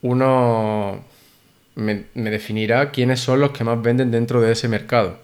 uno... 0.03 1.05
Me, 1.75 2.07
definirá 2.15 2.91
quiénes 2.91 3.21
son 3.21 3.41
los 3.41 3.53
que 3.53 3.63
más 3.63 3.81
venden 3.81 4.11
dentro 4.11 4.41
de 4.41 4.53
ese 4.53 4.67
mercado. 4.67 5.19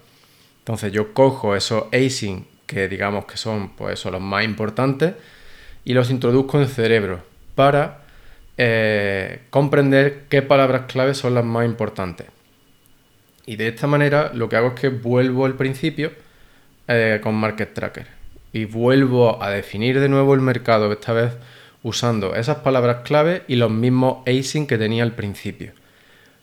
Entonces 0.59 0.93
yo 0.93 1.13
cojo 1.13 1.57
esos 1.57 1.85
async 1.93 2.47
que 2.67 2.89
digamos 2.89 3.25
que 3.25 3.37
son 3.37 3.71
pues, 3.71 4.05
los 4.05 4.21
más 4.21 4.45
importantes 4.45 5.15
y 5.85 5.95
los 5.95 6.11
introduzco 6.11 6.57
en 6.59 6.63
el 6.63 6.69
cerebro 6.69 7.23
para 7.57 8.03
eh, 8.57 9.41
comprender 9.51 10.25
qué 10.29 10.43
palabras 10.43 10.83
clave 10.87 11.15
son 11.15 11.35
las 11.35 11.45
más 11.45 11.65
importantes. 11.65 12.29
Y 13.47 13.57
de 13.57 13.69
esta 13.69 13.87
manera 13.87 14.31
lo 14.33 14.49
que 14.49 14.57
hago 14.57 14.69
es 14.69 14.75
que 14.75 14.89
vuelvo 14.89 15.45
al 15.45 15.55
principio 15.55 16.13
eh, 16.87 17.19
con 17.23 17.35
Market 17.35 17.75
Tracker 17.75 18.24
y 18.55 18.67
vuelvo 18.67 19.43
a 19.43 19.51
definir 19.51 19.99
de 19.99 20.09
nuevo 20.09 20.33
el 20.33 20.41
mercado, 20.41 20.91
esta 20.93 21.13
vez 21.13 21.33
usando 21.83 22.37
esas 22.37 22.59
palabras 22.59 22.99
clave 23.05 23.43
y 23.49 23.57
los 23.57 23.71
mismos 23.71 24.19
async 24.29 24.69
que 24.69 24.79
tenía 24.79 25.03
al 25.03 25.13
principio. 25.13 25.73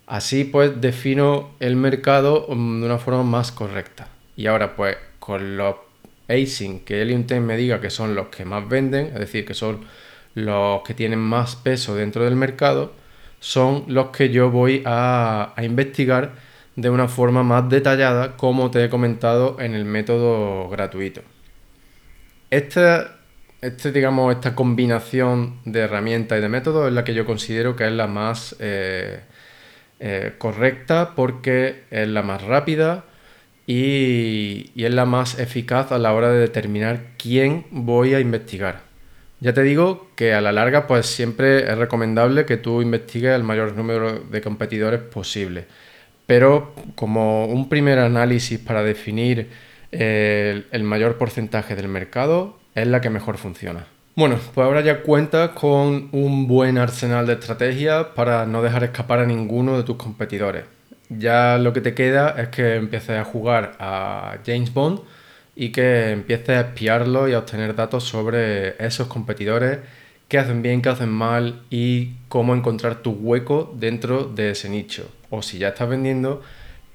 Así 0.08 0.43
pues 0.43 0.82
defino 0.82 1.52
el 1.62 1.78
mercado 1.78 2.47
mm, 2.50 2.82
de 2.82 2.86
una 2.86 2.97
forma 2.97 3.24
más 3.24 3.54
correcta. 3.54 4.10
Y 4.36 4.47
ahora 4.47 4.76
pues 4.76 4.97
con 5.19 5.56
los 5.56 5.78
async 6.28 6.84
que 6.84 7.02
el 7.02 7.12
intent 7.12 7.45
me 7.45 7.56
diga 7.56 7.80
que 7.80 7.89
son 7.89 8.13
los 8.13 8.28
que 8.28 8.43
más 8.43 8.67
venden, 8.67 9.08
es 9.08 9.19
decir, 9.19 9.45
que 9.45 9.54
son 9.54 9.86
los 10.36 10.82
que 10.82 10.93
tienen 10.93 11.19
más 11.19 11.56
peso 11.56 11.95
dentro 11.95 12.26
del 12.26 12.36
mercado, 12.36 12.91
son 13.39 13.86
los 13.88 14.08
que 14.08 14.30
yo 14.32 14.52
voy 14.52 14.84
a, 14.86 15.54
investigar 15.62 16.34
de 16.76 16.89
una 16.89 17.08
forma 17.08 17.43
más 17.43 17.69
detallada, 17.69 18.36
como 18.36 18.69
te 18.69 18.84
he 18.84 18.89
comentado 18.89 19.58
en 19.62 19.74
el 19.76 19.86
método 19.86 20.67
gratuito. 20.67 21.21
Esta, 22.52 23.18
este, 23.62 23.92
digamos, 23.94 24.36
esta 24.36 24.56
combinación 24.56 25.62
de 25.66 25.80
herramientas 25.80 26.38
y 26.38 26.42
de 26.42 26.50
métodos 26.50 26.88
es 26.88 26.94
la 26.94 27.06
que 27.06 27.14
yo 27.14 27.26
considero 27.26 27.76
que 27.78 27.86
es 27.88 27.94
la 27.94 28.08
más 28.08 28.56
eh, 28.60 29.22
eh, 30.02 30.34
correcta 30.38 31.14
porque 31.16 31.86
es 31.92 32.08
la 32.10 32.24
más 32.24 32.44
rápida 32.44 33.06
y, 33.66 34.72
y 34.76 34.84
es 34.86 34.94
la 34.94 35.06
más 35.06 35.40
eficaz 35.40 35.94
a 35.94 35.98
la 35.98 36.14
hora 36.14 36.30
de 36.30 36.40
determinar 36.40 37.00
quién 37.18 37.66
voy 37.72 38.16
a 38.16 38.20
investigar. 38.20 38.82
Ya 39.40 39.54
te 39.54 39.64
digo 39.64 40.10
que 40.16 40.34
a 40.34 40.42
la 40.42 40.52
larga, 40.52 40.88
pues 40.88 41.08
siempre 41.08 41.72
es 41.72 41.78
recomendable 41.78 42.46
que 42.46 42.58
tú 42.58 42.82
investigues 42.82 43.34
el 43.34 43.44
mayor 43.44 43.76
número 43.76 44.20
de 44.20 44.42
competidores 44.42 45.02
posible. 45.02 45.66
Pero 46.28 46.76
como 46.96 47.46
un 47.46 47.70
primer 47.70 48.00
análisis 48.00 48.60
para 48.60 48.84
definir 48.84 49.50
el, 49.91 50.84
mayor 50.84 51.17
porcentaje 51.17 51.75
del 51.75 51.88
mercado, 51.88 52.58
es 52.75 52.88
la 52.88 53.01
que 53.01 53.10
mejor 53.10 53.38
funciona. 53.38 53.86
Bueno, 54.15 54.38
pues 54.54 54.65
ahora 54.65 54.82
ya 54.82 55.04
cuentas 55.04 55.51
con 55.51 56.10
un 56.12 56.47
buen 56.47 56.77
arsenal 56.77 57.25
de 57.27 57.34
estrategias 57.34 58.08
para 58.15 58.45
no 58.45 58.62
dejar 58.62 58.84
escapar 58.84 59.19
a 59.19 59.25
ninguno 59.25 59.77
de 59.77 59.84
tus 59.84 59.95
competidores. 59.95 60.65
Ya 61.10 61.58
lo 61.58 61.73
que 61.73 61.82
te 61.82 61.93
queda 61.93 62.36
es 62.38 62.49
que 62.49 62.75
empieces 62.75 63.17
a 63.17 63.23
jugar 63.23 63.73
a 63.80 64.38
James 64.45 64.73
Bond 64.73 64.99
y 65.56 65.69
que 65.71 66.12
empieces 66.12 66.49
a 66.49 66.62
espiarlo 66.62 67.27
y 67.27 67.34
a 67.34 67.39
obtener 67.39 67.75
datos 67.75 68.06
sobre 68.06 68.75
esos 68.84 69.08
competidores, 69.08 69.80
qué 70.27 70.39
hacen 70.39 70.62
bien, 70.62 70.82
qué 70.82 70.89
hacen 70.89 71.10
mal 71.10 71.63
y 71.69 72.13
cómo 72.30 72.56
encontrar 72.56 72.95
tu 72.95 73.12
hueco 73.12 73.73
dentro 73.77 74.23
de 74.23 74.51
ese 74.51 74.69
nicho. 74.69 75.10
O 75.30 75.41
si 75.41 75.58
ya 75.58 75.69
estás 75.69 75.89
vendiendo, 75.89 76.41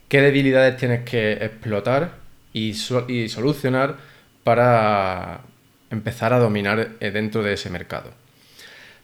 qué 0.08 0.22
debilidades 0.22 0.76
tienes 0.78 1.04
que 1.04 1.32
explotar 1.32 2.25
y, 2.56 3.28
solucionar 3.28 3.96
para 4.42 5.42
empezar 5.90 6.32
a 6.32 6.38
dominar 6.38 6.92
eh, 7.00 7.10
dentro 7.10 7.42
de 7.42 7.52
ese 7.52 7.68
mercado. 7.68 8.10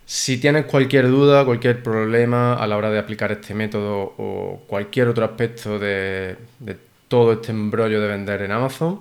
Si 0.06 0.38
tienes 0.38 0.66
cualquier 0.66 1.08
duda, 1.08 1.44
cualquier 1.44 1.82
problema 1.82 2.54
a 2.54 2.66
la 2.66 2.76
hora 2.76 2.90
de 2.90 2.98
aplicar 2.98 3.30
este 3.30 3.54
método 3.54 4.14
o 4.18 4.62
cualquier 4.66 5.08
otro 5.08 5.24
aspecto 5.24 5.78
de, 5.78 6.36
de 6.58 6.76
todo 7.08 7.34
este 7.34 7.52
embrollo 7.52 8.00
de 8.00 8.08
vender 8.08 8.42
en 8.42 8.52
Amazon, 8.52 9.00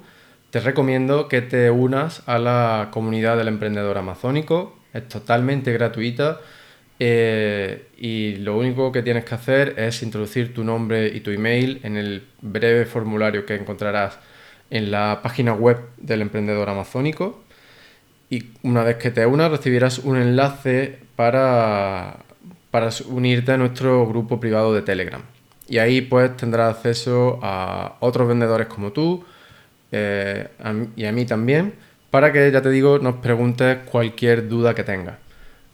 te 0.52 0.60
recomiendo 0.60 1.28
que 1.28 1.42
te 1.42 1.72
unas 1.72 2.28
a 2.28 2.38
la 2.38 2.90
comunidad 2.92 3.38
del 3.38 3.48
emprendedor 3.48 3.98
amazónico. 3.98 4.78
Es 4.94 5.08
totalmente 5.08 5.72
gratuita 5.72 6.42
eh, 7.00 7.88
y 7.98 8.36
lo 8.36 8.58
único 8.58 8.92
que 8.92 9.02
tienes 9.02 9.24
que 9.26 9.34
hacer 9.34 9.76
es 9.80 10.04
introducir 10.04 10.54
tu 10.54 10.64
nombre 10.64 11.08
y 11.08 11.22
tu 11.22 11.32
email 11.32 11.80
en 11.84 11.98
el 11.98 12.28
breve 12.42 12.86
formulario 12.86 13.46
que 13.46 13.56
encontrarás 13.56 14.20
en 14.72 14.90
la 14.90 15.20
página 15.22 15.54
web 15.54 15.78
del 15.98 16.22
emprendedor 16.24 16.70
amazónico. 16.70 17.44
Y 18.30 18.46
una 18.64 18.84
vez 18.84 18.96
que 18.98 19.12
te 19.12 19.26
unas 19.26 19.52
recibirás 19.52 20.00
un 20.00 20.18
enlace 20.18 20.98
para, 21.16 22.18
para 22.72 22.90
unirte 23.08 23.52
a 23.52 23.58
nuestro 23.58 24.08
grupo 24.08 24.40
privado 24.40 24.74
de 24.74 24.82
Telegram. 24.82 25.22
Y 25.68 25.78
ahí 25.78 26.02
pues 26.02 26.36
tendrás 26.38 26.76
acceso 26.78 27.40
a 27.44 27.98
otros 28.00 28.28
vendedores 28.28 28.68
como 28.68 28.92
tú, 28.92 29.24
eh, 29.92 30.48
y 30.96 31.06
a 31.06 31.12
mí 31.12 31.26
también, 31.26 31.74
para 32.10 32.32
que, 32.32 32.52
ya 32.52 32.62
te 32.62 32.70
digo, 32.70 33.00
nos 33.00 33.16
preguntes 33.16 33.80
cualquier 33.86 34.48
duda 34.48 34.74
que 34.74 34.84
tengas. 34.84 35.16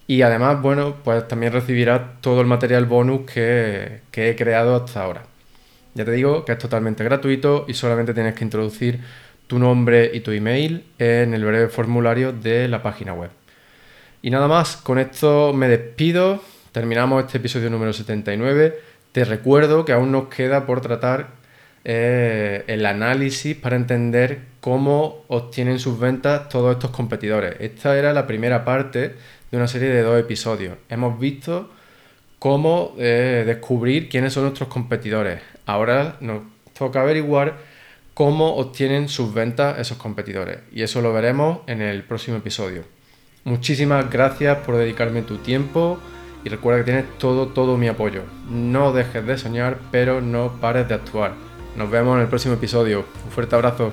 Y 0.07 0.21
además, 0.21 0.61
bueno, 0.61 0.95
pues 1.03 1.27
también 1.27 1.53
recibirás 1.53 2.21
todo 2.21 2.41
el 2.41 2.47
material 2.47 2.85
bonus 2.85 3.29
que, 3.31 4.01
que 4.11 4.29
he 4.29 4.35
creado 4.35 4.75
hasta 4.75 5.03
ahora. 5.03 5.23
Ya 5.97 6.05
te 6.05 6.11
digo 6.11 6.45
que 6.45 6.51
es 6.51 6.59
totalmente 6.59 7.03
gratuito 7.03 7.65
y 7.67 7.73
solamente 7.73 8.13
tienes 8.13 8.35
que 8.35 8.43
introducir 8.43 8.99
tu 9.47 9.57
nombre 9.57 10.11
y 10.13 10.19
tu 10.19 10.29
email 10.29 10.85
en 10.99 11.33
el 11.33 11.43
breve 11.43 11.69
formulario 11.69 12.31
de 12.31 12.67
la 12.67 12.83
página 12.83 13.13
web. 13.13 13.31
Y 14.21 14.29
nada 14.29 14.47
más, 14.47 14.77
con 14.77 14.99
esto 14.99 15.53
me 15.53 15.67
despido, 15.67 16.43
terminamos 16.71 17.25
este 17.25 17.39
episodio 17.39 17.71
número 17.71 17.93
79. 17.93 18.79
Te 19.11 19.25
recuerdo 19.25 19.85
que 19.85 19.91
aún 19.91 20.11
nos 20.11 20.27
queda 20.27 20.67
por 20.67 20.81
tratar 20.81 21.29
eh, 21.83 22.63
el 22.67 22.85
análisis 22.85 23.55
para 23.55 23.75
entender 23.75 24.41
cómo 24.61 25.23
obtienen 25.29 25.79
sus 25.79 25.99
ventas 25.99 26.47
todos 26.47 26.73
estos 26.75 26.91
competidores. 26.91 27.55
Esta 27.59 27.97
era 27.97 28.13
la 28.13 28.27
primera 28.27 28.63
parte 28.63 29.15
de 29.49 29.57
una 29.57 29.67
serie 29.67 29.89
de 29.89 30.03
dos 30.03 30.19
episodios. 30.19 30.77
Hemos 30.89 31.19
visto 31.19 31.71
cómo 32.39 32.93
eh, 32.97 33.43
descubrir 33.45 34.09
quiénes 34.09 34.33
son 34.33 34.43
nuestros 34.43 34.69
competidores. 34.69 35.41
Ahora 35.65 36.17
nos 36.21 36.43
toca 36.77 37.01
averiguar 37.01 37.57
cómo 38.13 38.55
obtienen 38.55 39.09
sus 39.09 39.33
ventas 39.33 39.79
esos 39.79 39.97
competidores. 39.97 40.59
Y 40.71 40.81
eso 40.81 41.01
lo 41.01 41.13
veremos 41.13 41.59
en 41.67 41.81
el 41.81 42.03
próximo 42.03 42.37
episodio. 42.37 42.83
Muchísimas 43.43 44.09
gracias 44.09 44.57
por 44.59 44.75
dedicarme 44.77 45.21
tu 45.21 45.37
tiempo 45.37 45.99
y 46.43 46.49
recuerda 46.49 46.79
que 46.79 46.91
tienes 46.91 47.17
todo, 47.17 47.47
todo 47.49 47.77
mi 47.77 47.87
apoyo. 47.87 48.23
No 48.49 48.91
dejes 48.91 49.25
de 49.25 49.37
soñar, 49.37 49.77
pero 49.91 50.21
no 50.21 50.59
pares 50.59 50.87
de 50.87 50.95
actuar. 50.95 51.33
Nos 51.75 51.89
vemos 51.91 52.15
en 52.15 52.23
el 52.23 52.27
próximo 52.27 52.55
episodio. 52.55 53.05
Un 53.25 53.31
fuerte 53.31 53.55
abrazo. 53.55 53.91